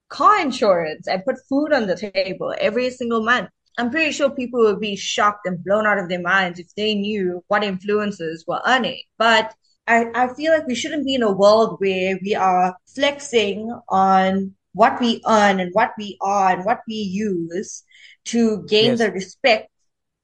car 0.09 0.41
insurance 0.41 1.09
and 1.09 1.25
put 1.25 1.37
food 1.49 1.73
on 1.73 1.87
the 1.87 1.97
table 1.97 2.55
every 2.59 2.91
single 2.91 3.23
month. 3.23 3.51
I'm 3.79 3.91
pretty 3.91 4.13
sure 4.13 4.31
people 4.31 4.61
would 4.61 4.81
be 4.81 4.97
shocked 4.97 5.47
and 5.47 5.63
blown 5.63 5.87
out 5.87 5.99
of 5.99 6.09
their 6.09 6.23
minds 6.23 6.59
if 6.59 6.75
they 6.77 6.95
knew 6.95 7.45
what 7.49 7.63
influencers 7.63 8.47
were 8.47 8.61
earning. 8.67 9.03
But 9.19 9.55
I, 9.87 10.07
I 10.15 10.35
feel 10.35 10.53
like 10.53 10.67
we 10.67 10.75
shouldn't 10.75 11.05
be 11.05 11.15
in 11.15 11.23
a 11.23 11.33
world 11.33 11.77
where 11.79 12.19
we 12.23 12.35
are 12.35 12.77
flexing 12.87 13.73
on 13.89 14.55
what 14.73 15.01
we 15.01 15.23
earn 15.27 15.61
and 15.61 15.71
what 15.73 15.93
we 15.99 16.17
are 16.21 16.51
and 16.51 16.65
what 16.65 16.81
we 16.89 16.95
use 16.95 17.83
to 18.27 18.63
gain 18.65 18.91
yes. 18.91 18.99
the 18.99 19.13
respect 19.13 19.71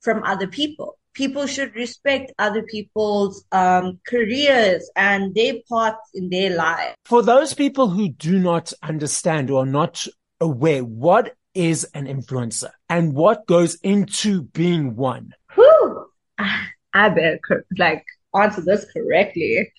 from 0.01 0.23
other 0.25 0.47
people. 0.47 0.99
People 1.15 1.47
should 1.47 1.75
respect 1.75 2.33
other 2.39 2.63
people's 2.63 3.45
um, 3.53 4.01
careers 4.07 4.91
and 4.97 5.35
their 5.35 5.55
paths 5.71 5.99
in 6.15 6.31
their 6.31 6.57
life. 6.57 6.95
For 7.05 7.23
those 7.23 7.55
people 7.55 7.89
who 7.91 8.09
do 8.09 8.39
not 8.39 8.73
understand 8.83 9.51
or 9.51 9.63
are 9.63 9.67
not 9.67 10.07
aware, 10.41 10.83
what 10.83 11.35
is 11.55 11.85
an 11.95 12.07
influencer 12.07 12.71
and 12.89 13.15
what 13.15 13.47
goes 13.47 13.77
into 13.77 14.43
being 14.43 14.97
one? 14.97 15.35
Whew. 15.55 16.07
I 16.95 17.09
better 17.09 17.65
like 17.79 18.05
answer 18.35 18.61
this 18.61 18.85
correctly. 18.93 19.73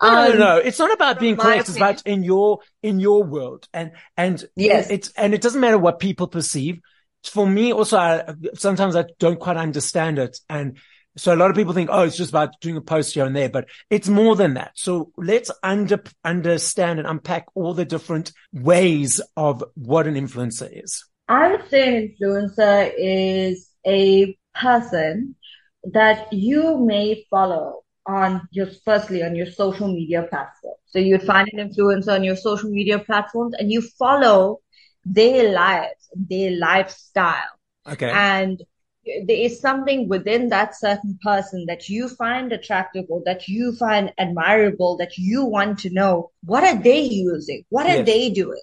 Um, 0.00 0.12
no, 0.12 0.28
no, 0.32 0.38
no, 0.38 0.56
It's 0.56 0.78
not 0.78 0.92
about 0.92 1.20
being 1.20 1.36
correct. 1.36 1.68
Opinion. 1.68 1.90
It's 1.90 2.00
about 2.00 2.06
in 2.06 2.22
your, 2.24 2.58
in 2.82 3.00
your 3.00 3.22
world. 3.22 3.68
And, 3.72 3.92
and 4.16 4.44
yes, 4.56 4.90
it's, 4.90 5.12
and 5.16 5.32
it 5.32 5.40
doesn't 5.40 5.60
matter 5.60 5.78
what 5.78 5.98
people 5.98 6.26
perceive. 6.26 6.80
For 7.24 7.46
me, 7.46 7.72
also, 7.72 7.98
I, 7.98 8.34
sometimes 8.54 8.96
I 8.96 9.04
don't 9.18 9.38
quite 9.38 9.56
understand 9.56 10.18
it. 10.18 10.38
And 10.48 10.78
so 11.16 11.34
a 11.34 11.36
lot 11.36 11.50
of 11.50 11.56
people 11.56 11.74
think, 11.74 11.90
oh, 11.92 12.04
it's 12.04 12.16
just 12.16 12.30
about 12.30 12.58
doing 12.60 12.76
a 12.76 12.80
post 12.80 13.14
here 13.14 13.26
and 13.26 13.36
there, 13.36 13.48
but 13.48 13.68
it's 13.90 14.08
more 14.08 14.34
than 14.34 14.54
that. 14.54 14.72
So 14.74 15.12
let's 15.16 15.50
under, 15.62 16.02
understand 16.24 16.98
and 16.98 17.08
unpack 17.08 17.46
all 17.54 17.74
the 17.74 17.84
different 17.84 18.32
ways 18.52 19.20
of 19.36 19.62
what 19.74 20.06
an 20.06 20.14
influencer 20.14 20.84
is. 20.84 21.04
I 21.28 21.50
would 21.50 21.68
say 21.68 21.96
an 21.96 22.14
influencer 22.20 22.92
is 22.96 23.68
a 23.86 24.36
person 24.54 25.36
that 25.84 26.32
you 26.32 26.78
may 26.78 27.26
follow 27.30 27.82
on 28.06 28.48
your, 28.50 28.68
firstly 28.84 29.22
on 29.22 29.36
your 29.36 29.46
social 29.46 29.88
media 29.88 30.22
platform. 30.28 30.74
So 30.86 30.98
you'd 30.98 31.22
find 31.22 31.48
an 31.52 31.68
influencer 31.68 32.14
on 32.14 32.24
your 32.24 32.36
social 32.36 32.70
media 32.70 32.98
platforms 32.98 33.54
and 33.58 33.70
you 33.70 33.82
follow 33.98 34.60
their 35.04 35.52
lives, 35.52 36.08
their 36.14 36.56
lifestyle. 36.56 37.50
Okay. 37.88 38.10
And 38.10 38.62
there 39.04 39.36
is 39.36 39.60
something 39.60 40.08
within 40.08 40.48
that 40.48 40.78
certain 40.78 41.18
person 41.22 41.66
that 41.66 41.88
you 41.88 42.08
find 42.08 42.52
attractive 42.52 43.04
or 43.08 43.22
that 43.26 43.48
you 43.48 43.74
find 43.76 44.12
admirable 44.18 44.96
that 44.96 45.18
you 45.18 45.44
want 45.44 45.78
to 45.80 45.90
know 45.90 46.30
what 46.44 46.62
are 46.62 46.80
they 46.80 47.00
using? 47.00 47.64
What 47.68 47.86
are 47.86 47.96
yes. 47.96 48.06
they 48.06 48.30
doing? 48.30 48.60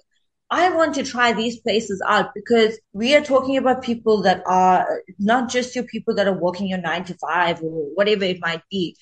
I 0.50 0.74
want 0.74 0.94
to 0.96 1.04
try 1.04 1.32
these 1.32 1.60
places 1.60 2.02
out 2.08 2.30
because 2.34 2.78
we 2.92 3.14
are 3.14 3.20
talking 3.20 3.56
about 3.56 3.82
people 3.82 4.22
that 4.22 4.42
are 4.46 5.02
not 5.18 5.48
just 5.48 5.76
your 5.76 5.84
people 5.84 6.14
that 6.16 6.26
are 6.26 6.38
working 6.38 6.68
your 6.68 6.80
nine 6.80 7.04
to 7.04 7.14
five 7.14 7.62
or 7.62 7.86
whatever 7.94 8.24
it 8.24 8.40
might 8.40 8.62
be. 8.70 8.96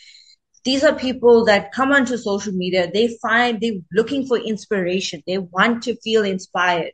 These 0.64 0.84
are 0.84 0.94
people 0.94 1.44
that 1.46 1.72
come 1.72 1.92
onto 1.92 2.18
social 2.18 2.52
media. 2.52 2.90
They 2.92 3.16
find 3.22 3.60
they're 3.60 3.80
looking 3.92 4.26
for 4.26 4.36
inspiration. 4.36 5.22
They 5.26 5.38
want 5.38 5.84
to 5.84 5.96
feel 6.02 6.24
inspired. 6.24 6.92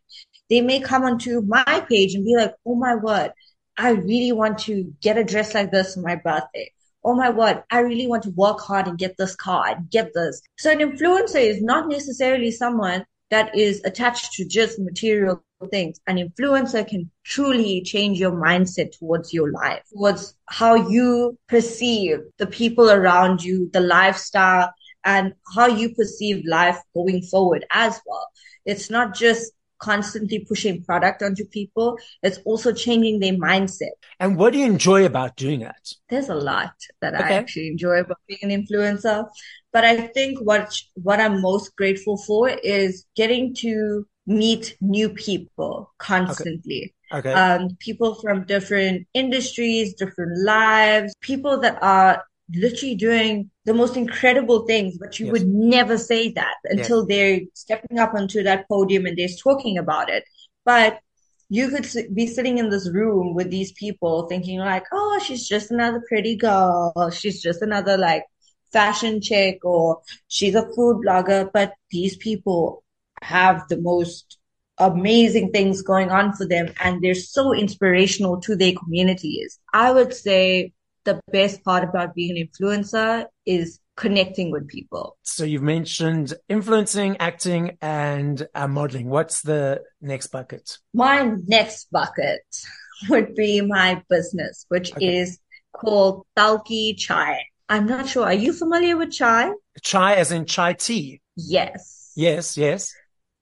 They 0.51 0.61
may 0.61 0.81
come 0.81 1.03
onto 1.03 1.41
my 1.41 1.85
page 1.89 2.15
and 2.15 2.25
be 2.25 2.37
like 2.37 2.55
oh 2.67 2.77
my 2.77 2.95
word 2.95 3.33
I 3.77 3.91
really 3.91 4.33
want 4.33 4.59
to 4.61 4.93
get 5.01 5.19
a 5.19 5.25
dress 5.25 5.55
like 5.55 5.71
this 5.71 5.95
for 5.95 6.01
my 6.01 6.17
birthday. 6.17 6.71
Oh 7.03 7.15
my 7.15 7.31
word, 7.31 7.63
I 7.71 7.81
really 7.81 8.07
want 8.07 8.23
to 8.23 8.31
work 8.31 8.61
hard 8.61 8.87
and 8.87 8.97
get 8.97 9.17
this 9.19 9.37
car 9.37 9.67
and 9.69 9.91
get 9.91 10.13
this. 10.15 10.41
So 10.59 10.71
an 10.71 10.79
influencer 10.79 11.41
is 11.41 11.61
not 11.61 11.89
necessarily 11.89 12.51
someone 12.51 13.05
that 13.31 13.57
is 13.57 13.83
attached 13.85 14.33
to 14.35 14.47
just 14.47 14.79
material 14.79 15.43
things. 15.71 15.99
An 16.07 16.17
influencer 16.17 16.87
can 16.87 17.11
truly 17.25 17.83
change 17.83 18.19
your 18.19 18.33
mindset 18.33 18.97
towards 18.99 19.33
your 19.33 19.51
life, 19.51 19.83
towards 19.93 20.35
how 20.49 20.75
you 20.75 21.39
perceive 21.49 22.21
the 22.39 22.47
people 22.47 22.91
around 22.91 23.43
you, 23.43 23.71
the 23.73 23.81
lifestyle, 23.81 24.73
and 25.05 25.35
how 25.55 25.67
you 25.67 25.95
perceive 25.95 26.45
life 26.47 26.79
going 26.95 27.23
forward 27.23 27.67
as 27.71 28.01
well. 28.07 28.29
It's 28.65 28.89
not 28.89 29.15
just 29.15 29.53
constantly 29.85 30.39
pushing 30.49 30.83
product 30.83 31.23
onto 31.23 31.45
people. 31.45 31.99
It's 32.23 32.39
also 32.47 32.73
changing 32.73 33.21
their 33.21 33.35
mindset. 33.35 33.97
And 34.19 34.37
what 34.39 34.53
do 34.53 34.59
you 34.59 34.65
enjoy 34.65 35.05
about 35.05 35.37
doing 35.37 35.61
that? 35.61 35.85
There's 36.09 36.31
a 36.31 36.35
lot 36.35 36.73
that 37.03 37.15
okay. 37.15 37.25
I 37.25 37.33
actually 37.33 37.69
enjoy 37.69 38.01
about 38.01 38.21
being 38.27 38.41
an 38.43 38.51
influencer. 38.51 39.29
But 39.73 39.85
I 39.85 40.07
think 40.09 40.41
what, 40.41 40.75
what 40.95 41.21
I'm 41.21 41.43
most 41.43 41.77
grateful 41.77 42.17
for 42.17 42.49
is 42.49 43.05
getting 43.15 43.55
to 43.57 44.07
meet 44.27 44.77
new 44.81 45.11
people 45.11 45.93
constantly. 45.99 46.95
Okay. 47.13 47.31
okay. 47.31 47.33
Um, 47.33 47.77
people 47.79 48.15
from 48.15 48.47
different 48.47 49.07
industries, 49.13 49.95
different 49.95 50.39
lives, 50.39 51.15
people 51.21 51.61
that 51.61 51.79
are 51.83 52.25
literally 52.55 52.95
doing 52.95 53.51
the 53.65 53.75
most 53.75 53.97
incredible 53.97 54.67
things, 54.67 54.99
but 54.99 55.19
you 55.19 55.27
yes. 55.27 55.33
would 55.33 55.49
never 55.49 55.99
say 55.99 56.31
that 56.33 56.55
until 56.65 57.01
yes. 57.01 57.09
they're 57.09 57.41
stepping 57.55 57.99
up 57.99 58.15
onto 58.15 58.43
that 58.43 58.69
podium 58.69 59.07
and 59.07 59.17
they're 59.17 59.29
talking 59.43 59.79
about 59.79 60.09
it. 60.11 60.25
But 60.65 61.01
you 61.49 61.69
could 61.69 61.87
be 62.15 62.27
sitting 62.27 62.59
in 62.59 62.71
this 62.71 62.91
room 62.91 63.35
with 63.35 63.51
these 63.51 63.73
people 63.73 64.27
thinking 64.27 64.59
like, 64.59 64.85
oh, 64.93 65.21
she's 65.25 65.47
just 65.47 65.71
another 65.71 66.03
pretty 66.09 66.37
girl. 66.37 67.11
She's 67.13 67.41
just 67.41 67.63
another 67.63 67.97
like 67.97 68.25
fashion 68.73 69.21
chick 69.21 69.65
or 69.65 70.01
she's 70.29 70.55
a 70.55 70.69
food 70.75 71.05
blogger. 71.07 71.51
But 71.53 71.75
these 71.91 72.17
people 72.17 72.83
have 73.23 73.69
the 73.69 73.81
most 73.81 74.39
amazing 74.79 75.53
things 75.53 75.83
going 75.83 76.11
on 76.11 76.33
for 76.33 76.47
them 76.47 76.73
and 76.83 77.01
they're 77.01 77.15
so 77.15 77.55
inspirational 77.55 78.41
to 78.41 78.57
their 78.57 78.73
communities. 78.73 79.59
I 79.73 79.93
would 79.93 80.13
say 80.13 80.73
the 81.05 81.21
best 81.31 81.65
part 81.65 81.85
about 81.85 82.15
being 82.15 82.37
an 82.37 82.49
influencer 82.49 83.27
is 83.47 83.81
connecting 83.97 84.51
with 84.51 84.69
people. 84.69 85.17
So 85.23 85.45
you've 85.45 85.63
mentioned 85.63 86.35
influencing, 86.49 87.17
acting, 87.19 87.79
and 87.81 88.47
uh, 88.55 88.69
modeling. 88.69 89.09
What's 89.09 89.43
the 89.43 89.83
next 90.01 90.29
bucket? 90.29 90.79
My 90.93 91.35
next 91.47 91.91
bucket 91.91 92.43
would 93.09 93.35
be 93.35 93.61
my 93.61 94.03
business, 94.09 94.67
which 94.69 94.93
okay. 94.93 95.19
is 95.19 95.39
called 95.73 96.27
Thalki 96.37 96.97
Chai. 96.99 97.45
I'm 97.69 97.87
not 97.87 98.09
sure. 98.09 98.25
Are 98.25 98.35
you 98.35 98.53
familiar 98.53 98.97
with 98.97 99.11
chai? 99.11 99.51
Chai 99.83 100.15
as 100.15 100.31
in 100.31 100.45
chai 100.45 100.75
tea? 100.75 101.21
Yes. 101.37 102.13
Yes, 102.15 102.57
yes. 102.57 102.95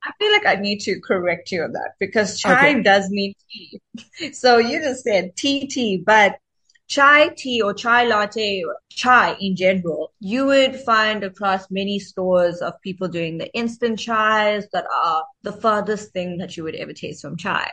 I 0.04 0.10
feel 0.18 0.32
like 0.32 0.46
I 0.46 0.60
need 0.60 0.80
to 0.80 1.00
correct 1.00 1.52
you 1.52 1.62
on 1.62 1.72
that 1.72 1.92
because 2.00 2.38
chai 2.38 2.70
okay. 2.70 2.82
does 2.82 3.08
mean 3.10 3.34
tea. 3.50 3.80
So 4.32 4.58
you 4.58 4.80
just 4.80 5.04
said 5.04 5.36
tea 5.36 5.66
tea, 5.66 6.02
but 6.04 6.36
chai 6.92 7.28
tea 7.28 7.62
or 7.62 7.72
chai 7.72 8.04
latte 8.04 8.62
or 8.62 8.76
chai 8.90 9.34
in 9.40 9.56
general, 9.56 10.12
you 10.20 10.44
would 10.44 10.76
find 10.80 11.24
across 11.24 11.70
many 11.70 11.98
stores 11.98 12.60
of 12.60 12.74
people 12.82 13.08
doing 13.08 13.38
the 13.38 13.50
instant 13.54 13.98
chais 13.98 14.64
that 14.74 14.84
are 15.04 15.24
the 15.42 15.52
farthest 15.52 16.12
thing 16.12 16.36
that 16.36 16.54
you 16.54 16.62
would 16.64 16.74
ever 16.74 16.92
taste 16.92 17.22
from 17.22 17.38
chai. 17.38 17.70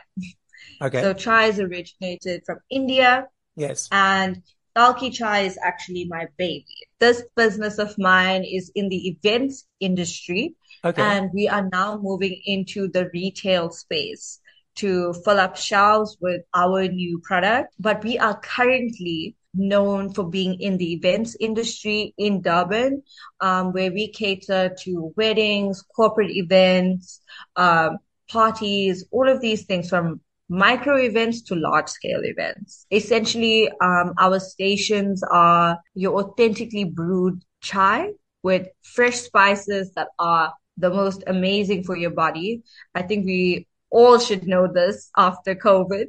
Okay. 0.80 1.02
So 1.02 1.12
chai 1.12 1.44
is 1.46 1.60
originated 1.60 2.42
from 2.46 2.60
India. 2.70 3.28
Yes. 3.56 3.88
And 3.92 4.42
Thalki 4.74 5.12
Chai 5.12 5.40
is 5.40 5.58
actually 5.62 6.06
my 6.08 6.26
baby. 6.38 6.64
This 6.98 7.22
business 7.36 7.78
of 7.78 7.98
mine 7.98 8.44
is 8.44 8.72
in 8.74 8.88
the 8.88 9.08
events 9.08 9.66
industry. 9.80 10.54
Okay. 10.82 11.02
And 11.02 11.30
we 11.34 11.46
are 11.46 11.68
now 11.70 11.98
moving 11.98 12.40
into 12.46 12.88
the 12.88 13.10
retail 13.12 13.70
space 13.70 14.39
to 14.76 15.12
fill 15.24 15.40
up 15.40 15.56
shelves 15.56 16.16
with 16.20 16.42
our 16.54 16.88
new 16.88 17.20
product. 17.22 17.74
But 17.78 18.02
we 18.04 18.18
are 18.18 18.38
currently 18.38 19.36
known 19.54 20.12
for 20.12 20.28
being 20.28 20.60
in 20.60 20.76
the 20.76 20.92
events 20.92 21.36
industry 21.40 22.14
in 22.16 22.40
Durban, 22.40 23.02
um, 23.40 23.72
where 23.72 23.90
we 23.90 24.12
cater 24.12 24.74
to 24.82 25.12
weddings, 25.16 25.82
corporate 25.94 26.30
events, 26.30 27.20
um, 27.56 27.98
parties, 28.28 29.04
all 29.10 29.28
of 29.28 29.40
these 29.40 29.64
things 29.64 29.88
from 29.88 30.20
micro 30.48 30.96
events 30.96 31.42
to 31.42 31.54
large 31.54 31.88
scale 31.88 32.20
events. 32.24 32.86
Essentially, 32.90 33.70
um, 33.80 34.14
our 34.18 34.38
stations 34.40 35.22
are 35.30 35.78
your 35.94 36.22
authentically 36.22 36.84
brewed 36.84 37.42
chai 37.60 38.10
with 38.42 38.68
fresh 38.82 39.16
spices 39.16 39.92
that 39.94 40.08
are 40.18 40.52
the 40.76 40.90
most 40.90 41.22
amazing 41.26 41.84
for 41.84 41.96
your 41.96 42.10
body. 42.10 42.62
I 42.94 43.02
think 43.02 43.26
we 43.26 43.66
all 43.90 44.18
should 44.18 44.46
know 44.46 44.68
this 44.72 45.10
after 45.16 45.54
COVID. 45.54 46.06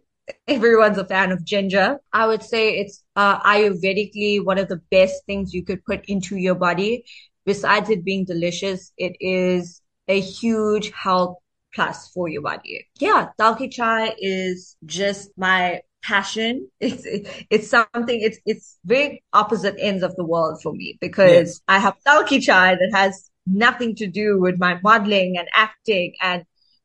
Everyone's 0.47 0.97
a 0.97 1.05
fan 1.05 1.31
of 1.31 1.43
ginger. 1.43 1.99
I 2.13 2.27
would 2.27 2.43
say 2.43 2.77
it's 2.77 3.03
uh, 3.15 3.39
Ayurvedically 3.41 4.43
one 4.43 4.57
of 4.57 4.69
the 4.69 4.81
best 4.91 5.25
things 5.25 5.53
you 5.53 5.63
could 5.63 5.83
put 5.83 6.05
into 6.05 6.37
your 6.37 6.55
body. 6.55 7.03
Besides 7.45 7.89
it 7.89 8.05
being 8.05 8.23
delicious, 8.25 8.91
it 8.97 9.15
is 9.19 9.81
a 10.07 10.19
huge 10.19 10.91
health 10.91 11.37
plus 11.73 12.09
for 12.09 12.29
your 12.29 12.41
body. 12.41 12.85
Yeah, 12.99 13.29
Thalki 13.39 13.71
Chai 13.71 14.13
is 14.19 14.75
just 14.85 15.31
my 15.37 15.81
passion. 16.03 16.69
It's 16.79 17.05
it's 17.49 17.69
something. 17.69 18.19
It's 18.21 18.39
it's 18.45 18.77
very 18.85 19.23
opposite 19.33 19.75
ends 19.79 20.03
of 20.03 20.15
the 20.15 20.25
world 20.25 20.61
for 20.61 20.73
me 20.73 20.97
because 21.01 21.29
yes. 21.31 21.61
I 21.67 21.79
have 21.79 21.95
Thalki 22.05 22.41
Chai 22.41 22.75
that 22.75 22.91
has 22.93 23.29
nothing 23.47 23.95
to 23.95 24.07
do 24.07 24.39
with 24.39 24.59
my 24.59 24.79
modeling 24.83 25.35
and 25.37 25.47
acting 25.55 26.13
and 26.21 26.43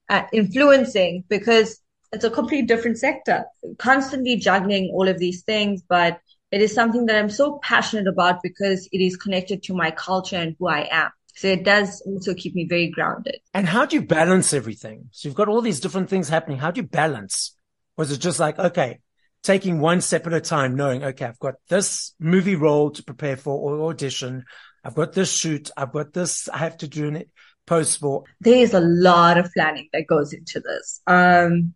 uh, 0.09 0.23
influencing 0.33 1.25
because 1.29 1.81
it's 2.13 2.25
a 2.25 2.31
completely 2.31 2.67
different 2.67 2.99
sector. 2.99 3.45
Constantly 3.79 4.37
juggling 4.37 4.91
all 4.93 5.09
of 5.09 5.19
these 5.19 5.43
things, 5.43 5.83
but 5.89 6.19
it 6.51 6.61
is 6.61 6.73
something 6.73 7.07
that 7.07 7.17
I'm 7.17 7.31
so 7.31 7.59
passionate 7.63 8.07
about 8.07 8.43
because 8.43 8.89
it 8.93 9.01
is 9.01 9.17
connected 9.17 9.63
to 9.65 9.75
my 9.75 9.91
culture 9.91 10.37
and 10.37 10.55
who 10.59 10.69
I 10.69 10.89
am. 10.91 11.11
So 11.35 11.49
it 11.49 11.65
does 11.65 12.01
also 12.07 12.33
keep 12.35 12.55
me 12.55 12.67
very 12.67 12.89
grounded. 12.89 13.41
And 13.53 13.69
how 13.69 13.85
do 13.85 13.97
you 13.97 14.03
balance 14.03 14.55
everything? 14.55 15.09
So 15.11 15.29
you've 15.29 15.37
got 15.37 15.49
all 15.49 15.61
these 15.61 15.81
different 15.81 16.09
things 16.09 16.29
happening. 16.29 16.59
How 16.59 16.71
do 16.71 16.81
you 16.81 16.87
balance? 16.87 17.55
Was 17.99 18.11
it 18.11 18.19
just 18.19 18.41
like, 18.41 18.59
okay, 18.59 19.01
taking 19.43 19.81
one 19.81 20.01
step 20.01 20.27
at 20.27 20.33
a 20.33 20.41
time, 20.41 20.77
knowing, 20.77 21.05
okay, 21.05 21.27
I've 21.27 21.39
got 21.39 21.57
this 21.69 22.15
movie 22.19 22.57
role 22.57 22.91
to 22.93 23.03
prepare 23.03 23.37
for 23.37 23.59
or 23.59 23.91
audition. 23.91 24.45
I've 24.83 24.95
got 24.95 25.13
this 25.13 25.31
shoot. 25.31 25.71
I've 25.77 25.93
got 25.93 26.13
this. 26.15 26.49
I 26.49 26.59
have 26.59 26.79
to 26.79 26.89
do 26.89 27.15
it 27.15 27.29
post 27.67 28.01
for. 28.01 28.25
There 28.41 28.59
is 28.59 28.75
a 28.75 28.81
lot 28.81 29.39
of 29.39 29.53
planning 29.53 29.89
that 29.93 30.07
goes 30.07 30.33
into 30.33 30.61
this. 30.61 31.01
Um, 31.07 31.75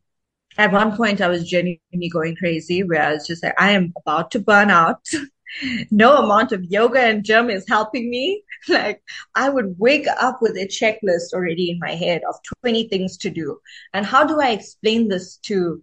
at 0.59 0.73
one 0.73 0.97
point 0.97 1.21
I 1.21 1.29
was 1.29 1.49
genuinely 1.49 2.09
going 2.13 2.37
crazy 2.37 2.83
where 2.83 3.03
I 3.03 3.13
was 3.13 3.27
just 3.27 3.43
like, 3.43 3.55
I 3.59 3.73
am 3.73 3.93
about 3.97 4.31
to 4.33 4.41
burn 4.41 4.71
out. 4.71 5.07
no 5.91 6.17
amount 6.17 6.53
of 6.53 6.65
yoga 6.65 7.01
and 7.01 7.25
gym 7.25 7.51
is 7.51 7.65
helping 7.69 8.11
me. 8.11 8.43
Like 8.69 9.03
I 9.35 9.49
would 9.49 9.77
wake 9.79 10.07
up 10.07 10.43
with 10.43 10.55
a 10.59 10.67
checklist 10.67 11.33
already 11.33 11.71
in 11.71 11.79
my 11.79 11.95
head 11.95 12.21
of 12.29 12.35
20 12.61 12.89
things 12.89 13.17
to 13.17 13.31
do. 13.31 13.59
And 13.95 14.05
how 14.05 14.25
do 14.25 14.39
I 14.39 14.51
explain 14.51 15.09
this 15.09 15.39
to 15.45 15.83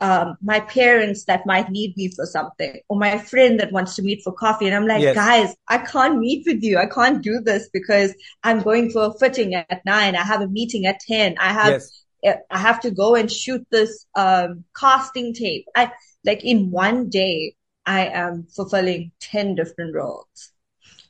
um, 0.00 0.36
my 0.42 0.60
parents 0.60 1.24
that 1.24 1.44
might 1.46 1.70
need 1.70 1.96
me 1.96 2.10
for 2.14 2.24
something 2.24 2.80
or 2.88 2.98
my 2.98 3.18
friend 3.18 3.60
that 3.60 3.72
wants 3.72 3.96
to 3.96 4.02
meet 4.02 4.22
for 4.22 4.32
coffee. 4.32 4.66
And 4.66 4.74
I'm 4.74 4.86
like, 4.86 5.02
yes. 5.02 5.14
guys, 5.14 5.54
I 5.68 5.78
can't 5.78 6.18
meet 6.18 6.44
with 6.46 6.62
you. 6.62 6.78
I 6.78 6.86
can't 6.86 7.22
do 7.22 7.40
this 7.40 7.68
because 7.72 8.14
I'm 8.42 8.62
going 8.62 8.90
for 8.90 9.04
a 9.06 9.12
fitting 9.18 9.54
at 9.54 9.84
nine. 9.84 10.16
I 10.16 10.22
have 10.22 10.40
a 10.40 10.48
meeting 10.48 10.86
at 10.86 11.00
10. 11.00 11.36
I 11.38 11.52
have, 11.52 11.72
yes. 11.72 12.04
Eh, 12.22 12.36
I 12.50 12.58
have 12.58 12.80
to 12.80 12.90
go 12.90 13.14
and 13.14 13.30
shoot 13.30 13.66
this, 13.70 14.06
um, 14.14 14.64
casting 14.78 15.34
tape. 15.34 15.66
I 15.74 15.92
like 16.24 16.44
in 16.44 16.70
one 16.70 17.08
day, 17.08 17.54
I 17.86 18.06
am 18.06 18.46
fulfilling 18.54 19.12
10 19.20 19.54
different 19.54 19.94
roles. 19.94 20.52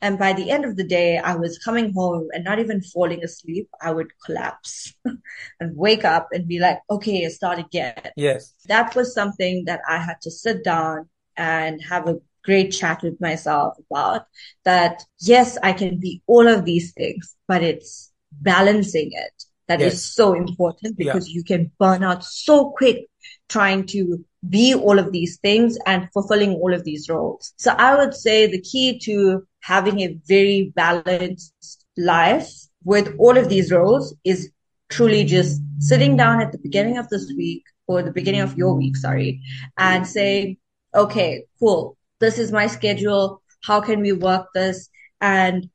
And 0.03 0.19
by 0.19 0.33
the 0.33 0.51
end 0.51 0.65
of 0.65 0.77
the 0.77 0.85
day, 0.85 1.19
I 1.19 1.35
was 1.37 1.59
coming 1.59 1.93
home 1.93 2.29
and 2.33 2.45
not 2.45 2.59
even 2.59 2.81
falling 2.81 3.23
asleep. 3.23 3.69
I 3.83 3.93
would 3.93 4.11
collapse 4.25 4.95
and 5.61 5.77
wake 5.77 6.05
up 6.05 6.29
and 6.33 6.49
be 6.49 6.59
like, 6.59 6.79
okay, 6.91 7.29
start 7.29 7.59
again. 7.59 8.11
Yes. 8.17 8.55
That 8.67 8.95
was 8.97 9.15
something 9.15 9.65
that 9.67 9.81
I 9.89 9.99
had 9.99 10.21
to 10.23 10.31
sit 10.31 10.65
down 10.65 11.09
and 11.37 11.83
have 11.83 12.09
a 12.09 12.17
great 12.45 12.71
chat 12.71 13.03
with 13.03 13.21
myself 13.21 13.77
about 13.91 14.27
that. 14.65 15.03
Yes, 15.21 15.59
I 15.63 15.73
can 15.73 16.01
be 16.01 16.23
all 16.27 16.49
of 16.49 16.65
these 16.65 16.93
things, 16.93 17.37
but 17.47 17.63
it's 17.63 18.11
balancing 18.33 19.11
it 19.13 19.45
that 19.69 19.81
yes. 19.81 19.95
is 19.95 20.15
so 20.15 20.35
important 20.35 20.97
because 20.97 21.29
yeah. 21.29 21.35
you 21.35 21.45
can 21.45 21.71
burn 21.79 22.03
out 22.03 22.25
so 22.25 22.71
quick 22.71 23.07
trying 23.49 23.87
to 23.87 24.25
be 24.49 24.75
all 24.75 24.99
of 24.99 25.13
these 25.13 25.39
things 25.39 25.79
and 25.87 26.09
fulfilling 26.13 26.55
all 26.55 26.73
of 26.73 26.85
these 26.85 27.09
roles. 27.09 27.53
So 27.57 27.73
I 27.73 27.97
would 27.97 28.15
say 28.15 28.47
the 28.47 28.61
key 28.61 28.99
to 29.01 29.47
having 29.61 30.01
a 30.01 30.19
very 30.27 30.73
balanced 30.75 31.85
life 31.97 32.51
with 32.85 33.15
all 33.19 33.37
of 33.37 33.49
these 33.49 33.71
roles 33.71 34.15
is 34.25 34.51
truly 34.89 35.25
just 35.25 35.61
sitting 35.79 36.17
down 36.17 36.41
at 36.41 36.53
the 36.53 36.59
beginning 36.59 36.99
of 36.99 37.09
this 37.09 37.33
week 37.37 37.65
or 37.87 38.03
the 38.03 38.13
beginning 38.13 38.41
of 38.41 38.57
your 38.57 38.75
week, 38.75 38.97
sorry, 38.97 39.41
and 39.79 40.07
say, 40.07 40.59
okay, 40.95 41.45
cool. 41.59 41.97
This 42.21 42.39
is 42.39 42.53
my 42.53 42.67
schedule. 42.67 43.43
How 43.63 43.81
can 43.81 44.01
we 44.01 44.13
work 44.13 44.49
this? 44.55 44.89
And 45.21 45.69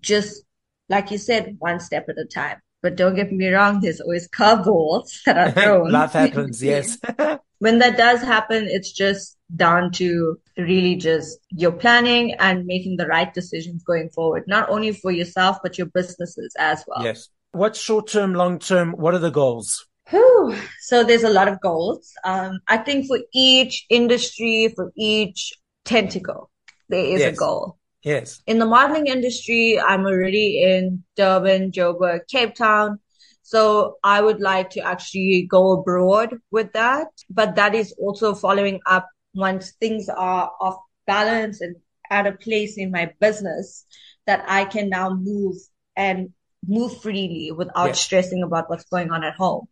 just 0.00 0.44
like 0.88 1.10
you 1.10 1.18
said, 1.18 1.56
one 1.58 1.80
step 1.80 2.08
at 2.08 2.18
a 2.18 2.24
time. 2.24 2.58
But 2.82 2.96
don't 2.96 3.14
get 3.14 3.32
me 3.32 3.48
wrong, 3.48 3.80
there's 3.80 4.00
always 4.00 4.28
curveballs 4.28 5.22
that 5.24 5.38
are 5.38 5.50
thrown. 5.62 5.92
Life 5.92 6.12
happens, 6.12 6.62
yes. 6.62 6.98
when 7.58 7.78
that 7.78 7.96
does 7.96 8.20
happen, 8.20 8.66
it's 8.68 8.90
just 8.90 9.36
down 9.56 9.92
to 9.92 10.38
really 10.56 10.96
just 10.96 11.38
your 11.50 11.72
planning 11.72 12.34
and 12.34 12.66
making 12.66 12.96
the 12.96 13.06
right 13.06 13.32
decisions 13.32 13.82
going 13.82 14.08
forward, 14.10 14.44
not 14.46 14.68
only 14.68 14.92
for 14.92 15.10
yourself, 15.10 15.58
but 15.62 15.78
your 15.78 15.86
businesses 15.88 16.54
as 16.58 16.84
well. 16.86 17.04
Yes. 17.04 17.28
What's 17.52 17.80
short 17.80 18.08
term, 18.08 18.34
long 18.34 18.58
term? 18.58 18.92
What 18.92 19.14
are 19.14 19.18
the 19.18 19.30
goals? 19.30 19.86
Whew. 20.10 20.56
So 20.80 21.04
there's 21.04 21.24
a 21.24 21.30
lot 21.30 21.48
of 21.48 21.60
goals. 21.60 22.12
Um, 22.24 22.60
I 22.68 22.78
think 22.78 23.06
for 23.06 23.18
each 23.32 23.86
industry, 23.88 24.72
for 24.74 24.92
each 24.96 25.52
tentacle, 25.84 26.50
there 26.88 27.04
is 27.04 27.20
yes. 27.20 27.34
a 27.34 27.36
goal. 27.36 27.78
Yes. 28.02 28.42
In 28.46 28.58
the 28.58 28.66
modeling 28.66 29.06
industry, 29.06 29.78
I'm 29.78 30.04
already 30.06 30.62
in 30.62 31.04
Durban, 31.16 31.70
Joburg, 31.70 32.26
Cape 32.28 32.54
Town. 32.54 32.98
So 33.42 33.96
I 34.02 34.20
would 34.20 34.40
like 34.40 34.70
to 34.70 34.80
actually 34.80 35.46
go 35.48 35.72
abroad 35.72 36.38
with 36.50 36.72
that. 36.72 37.08
But 37.30 37.56
that 37.56 37.74
is 37.74 37.94
also 37.98 38.34
following 38.34 38.80
up 38.86 39.08
once 39.34 39.72
things 39.72 40.08
are 40.08 40.50
off 40.60 40.78
balance 41.06 41.60
and 41.60 41.76
at 42.10 42.26
a 42.26 42.32
place 42.32 42.76
in 42.76 42.90
my 42.90 43.10
business 43.20 43.86
that 44.26 44.44
I 44.46 44.64
can 44.64 44.88
now 44.88 45.14
move 45.14 45.56
and 45.96 46.30
move 46.66 47.00
freely 47.00 47.50
without 47.50 47.86
yeah. 47.86 47.92
stressing 47.92 48.42
about 48.42 48.68
what's 48.70 48.84
going 48.84 49.10
on 49.10 49.24
at 49.24 49.34
home. 49.34 49.66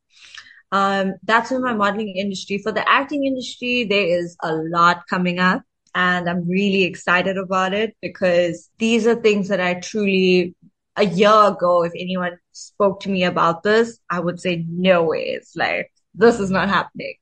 Um, 0.72 1.14
that's 1.22 1.50
in 1.50 1.62
my 1.62 1.74
modeling 1.74 2.16
industry. 2.16 2.58
For 2.58 2.72
the 2.72 2.88
acting 2.88 3.24
industry, 3.24 3.84
there 3.84 4.06
is 4.18 4.36
a 4.42 4.54
lot 4.54 5.06
coming 5.08 5.38
up 5.38 5.62
and 5.94 6.28
I'm 6.28 6.48
really 6.48 6.84
excited 6.84 7.36
about 7.36 7.74
it 7.74 7.96
because 8.00 8.70
these 8.78 9.06
are 9.06 9.16
things 9.16 9.48
that 9.48 9.60
I 9.60 9.74
truly 9.74 10.54
a 10.96 11.04
year 11.04 11.46
ago, 11.46 11.84
if 11.84 11.92
anyone 11.96 12.36
spoke 12.52 13.00
to 13.00 13.08
me 13.08 13.24
about 13.24 13.62
this, 13.62 13.98
I 14.10 14.20
would 14.20 14.40
say, 14.40 14.64
no 14.68 15.04
way. 15.04 15.22
It's 15.22 15.56
like, 15.56 15.90
this 16.14 16.40
is 16.40 16.50
not 16.50 16.68
happening. 16.68 17.14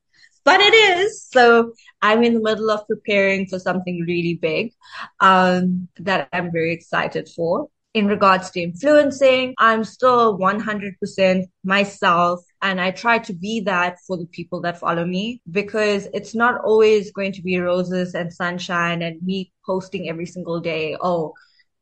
But 0.49 0.63
it 0.63 0.73
is. 0.73 1.27
So 1.31 1.75
I'm 2.01 2.25
in 2.25 2.33
the 2.33 2.41
middle 2.41 2.71
of 2.71 2.87
preparing 2.87 3.45
for 3.49 3.59
something 3.59 4.03
really 4.09 4.33
big 4.33 4.73
um, 5.21 5.89
that 5.99 6.27
I'm 6.33 6.51
very 6.51 6.73
excited 6.73 7.29
for. 7.37 7.69
In 7.93 8.07
regards 8.07 8.51
to 8.53 8.63
influencing, 8.63 9.53
I'm 9.59 9.85
still 9.85 10.39
100% 10.39 11.45
myself. 11.65 12.41
And 12.63 12.81
I 12.81 12.93
try 12.93 13.19
to 13.19 13.35
be 13.35 13.61
that 13.67 13.99
for 14.07 14.17
the 14.17 14.25
people 14.25 14.63
that 14.63 14.81
follow 14.81 15.05
me 15.05 15.43
because 15.51 16.09
it's 16.15 16.35
not 16.35 16.63
always 16.65 17.13
going 17.13 17.33
to 17.33 17.43
be 17.43 17.59
roses 17.59 18.15
and 18.15 18.33
sunshine 18.33 19.03
and 19.03 19.21
me 19.21 19.53
posting 19.67 20.09
every 20.09 20.25
single 20.25 20.61
day. 20.61 20.97
Oh, 20.99 21.35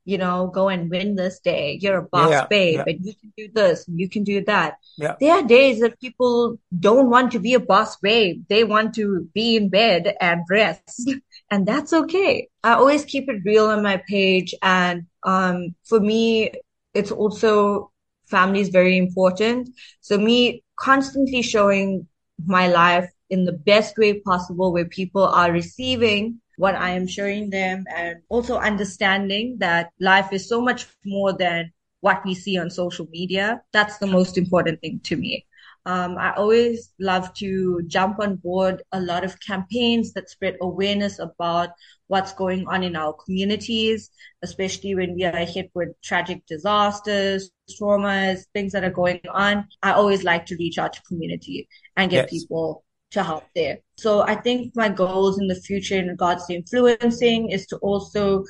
you 0.06 0.18
know, 0.18 0.46
go 0.46 0.68
and 0.68 0.88
win 0.88 1.16
this 1.16 1.40
day. 1.40 1.78
You're 1.82 1.98
a 1.98 2.02
boss 2.02 2.30
yeah, 2.30 2.46
babe 2.46 2.76
yeah. 2.76 2.94
and 2.94 3.04
you 3.04 3.12
can 3.20 3.32
do 3.36 3.48
this 3.52 3.88
and 3.88 3.98
you 3.98 4.08
can 4.08 4.22
do 4.22 4.42
that. 4.44 4.78
Yeah. 4.96 5.16
There 5.20 5.32
are 5.32 5.42
days 5.42 5.80
that 5.80 6.00
people 6.00 6.58
don't 6.78 7.10
want 7.10 7.32
to 7.32 7.40
be 7.40 7.54
a 7.54 7.60
boss 7.60 7.96
babe. 7.96 8.44
They 8.48 8.62
want 8.62 8.94
to 8.94 9.28
be 9.34 9.56
in 9.56 9.68
bed 9.68 10.16
and 10.20 10.42
rest 10.48 11.10
and 11.50 11.66
that's 11.66 11.92
okay. 11.92 12.48
I 12.62 12.74
always 12.74 13.04
keep 13.04 13.28
it 13.28 13.42
real 13.44 13.66
on 13.66 13.82
my 13.82 14.00
page. 14.08 14.54
And, 14.62 15.06
um, 15.24 15.74
for 15.84 15.98
me, 15.98 16.52
it's 16.94 17.10
also 17.10 17.90
family 18.26 18.60
is 18.60 18.68
very 18.68 18.96
important. 18.96 19.70
So 20.00 20.18
me 20.18 20.62
constantly 20.78 21.42
showing 21.42 22.06
my 22.44 22.68
life 22.68 23.10
in 23.28 23.44
the 23.44 23.52
best 23.52 23.98
way 23.98 24.20
possible 24.20 24.72
where 24.72 24.84
people 24.84 25.24
are 25.24 25.50
receiving 25.50 26.40
what 26.56 26.74
I 26.74 26.90
am 26.90 27.06
showing 27.06 27.50
them 27.50 27.84
and 27.94 28.16
also 28.28 28.58
understanding 28.58 29.56
that 29.60 29.90
life 30.00 30.32
is 30.32 30.48
so 30.48 30.60
much 30.60 30.86
more 31.04 31.32
than 31.32 31.72
what 32.00 32.24
we 32.24 32.34
see 32.34 32.58
on 32.58 32.70
social 32.70 33.06
media. 33.10 33.62
That's 33.72 33.98
the 33.98 34.06
most 34.06 34.38
important 34.38 34.80
thing 34.80 35.00
to 35.04 35.16
me. 35.16 35.46
Um, 35.86 36.18
I 36.18 36.32
always 36.34 36.92
love 36.98 37.32
to 37.34 37.80
jump 37.86 38.18
on 38.18 38.36
board 38.36 38.82
a 38.90 39.00
lot 39.00 39.22
of 39.22 39.38
campaigns 39.38 40.12
that 40.14 40.28
spread 40.28 40.56
awareness 40.60 41.20
about 41.20 41.70
what's 42.08 42.32
going 42.32 42.66
on 42.66 42.82
in 42.82 42.96
our 42.96 43.12
communities, 43.12 44.10
especially 44.42 44.96
when 44.96 45.14
we 45.14 45.24
are 45.24 45.44
hit 45.44 45.70
with 45.74 45.90
tragic 46.02 46.44
disasters, 46.46 47.50
traumas, 47.80 48.46
things 48.52 48.72
that 48.72 48.82
are 48.82 48.90
going 48.90 49.20
on. 49.32 49.68
I 49.80 49.92
always 49.92 50.24
like 50.24 50.46
to 50.46 50.56
reach 50.56 50.76
out 50.76 50.92
to 50.94 51.02
community 51.02 51.68
and 51.96 52.10
get 52.10 52.24
yes. 52.24 52.30
people 52.30 52.84
to 53.12 53.22
help 53.22 53.44
there. 53.54 53.78
So 53.96 54.22
I 54.22 54.34
think 54.34 54.74
my 54.74 54.88
goals 54.88 55.38
in 55.38 55.46
the 55.46 55.54
future 55.54 55.96
in 55.96 56.08
regards 56.08 56.46
to 56.46 56.54
influencing 56.54 57.50
is 57.50 57.66
to 57.68 57.76
also 57.78 58.44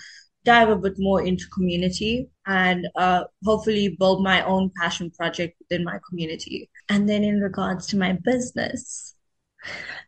dive 0.44 0.68
a 0.68 0.76
bit 0.76 0.94
more 0.98 1.22
into 1.22 1.44
community 1.52 2.28
and 2.46 2.86
uh, 2.96 3.24
hopefully 3.44 3.96
build 3.98 4.22
my 4.22 4.44
own 4.44 4.70
passion 4.80 5.10
project 5.10 5.56
within 5.58 5.84
my 5.84 5.98
community. 6.08 6.70
And 6.88 7.08
then 7.08 7.24
in 7.24 7.40
regards 7.40 7.86
to 7.88 7.96
my 7.96 8.18
business, 8.24 9.14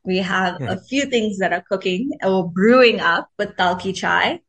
we 0.05 0.19
have 0.19 0.57
yeah. 0.61 0.73
a 0.73 0.81
few 0.81 1.07
things 1.07 1.39
that 1.39 1.53
are 1.53 1.65
cooking 1.69 2.11
or 2.23 2.51
brewing 2.51 3.01
up 3.01 3.29
with 3.39 3.57
Thalki 3.57 3.95
Chai. 3.95 4.41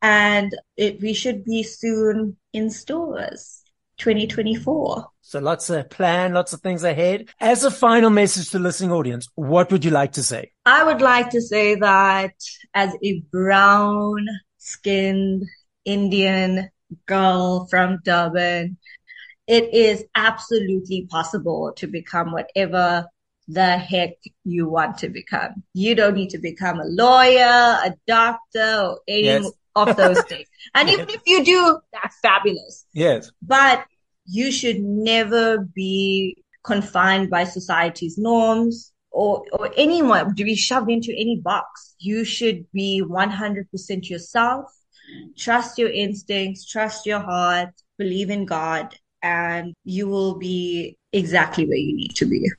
And 0.00 0.52
it, 0.76 1.00
we 1.00 1.12
should 1.12 1.44
be 1.44 1.62
soon 1.62 2.36
in 2.52 2.70
stores 2.70 3.62
2024. 3.98 5.06
So 5.20 5.38
lots 5.38 5.70
of 5.70 5.88
plan, 5.88 6.34
lots 6.34 6.52
of 6.52 6.60
things 6.60 6.84
ahead. 6.84 7.28
As 7.40 7.64
a 7.64 7.70
final 7.70 8.10
message 8.10 8.50
to 8.50 8.58
listening 8.58 8.92
audience, 8.92 9.28
what 9.34 9.70
would 9.70 9.84
you 9.84 9.90
like 9.90 10.12
to 10.12 10.22
say? 10.22 10.52
I 10.66 10.84
would 10.84 11.00
like 11.00 11.30
to 11.30 11.40
say 11.40 11.76
that 11.76 12.34
as 12.74 12.94
a 13.02 13.20
brown 13.30 14.26
skinned 14.58 15.44
Indian 15.84 16.68
girl 17.06 17.66
from 17.70 18.00
Durban, 18.04 18.76
it 19.46 19.72
is 19.74 20.04
absolutely 20.14 21.06
possible 21.10 21.72
to 21.76 21.86
become 21.86 22.32
whatever 22.32 23.06
the 23.48 23.76
heck 23.76 24.12
you 24.44 24.68
want 24.68 24.98
to 24.98 25.08
become. 25.08 25.62
You 25.74 25.94
don't 25.94 26.14
need 26.14 26.30
to 26.30 26.38
become 26.38 26.80
a 26.80 26.86
lawyer, 26.86 27.78
a 27.84 27.94
doctor, 28.06 28.80
or 28.82 29.00
any 29.08 29.24
yes. 29.24 29.50
Of 29.74 29.96
those 29.96 30.22
days. 30.24 30.46
And 30.74 30.88
even 30.88 31.08
if 31.08 31.22
you 31.26 31.44
do, 31.44 31.78
that's 31.92 32.18
fabulous. 32.20 32.86
Yes. 32.92 33.30
But 33.42 33.84
you 34.26 34.52
should 34.52 34.80
never 34.80 35.58
be 35.58 36.42
confined 36.64 37.28
by 37.30 37.44
society's 37.44 38.16
norms 38.18 38.92
or, 39.10 39.44
or 39.52 39.70
anyone 39.76 40.34
to 40.36 40.44
be 40.44 40.54
shoved 40.54 40.90
into 40.90 41.12
any 41.12 41.36
box. 41.36 41.94
You 41.98 42.24
should 42.24 42.66
be 42.72 43.02
100% 43.04 44.08
yourself. 44.08 44.72
Trust 45.36 45.78
your 45.78 45.90
instincts, 45.90 46.64
trust 46.64 47.04
your 47.06 47.20
heart, 47.20 47.70
believe 47.98 48.30
in 48.30 48.46
God, 48.46 48.94
and 49.22 49.74
you 49.84 50.08
will 50.08 50.38
be 50.38 50.96
exactly 51.12 51.66
where 51.66 51.76
you 51.76 51.94
need 51.94 52.14
to 52.16 52.24
be. 52.24 52.50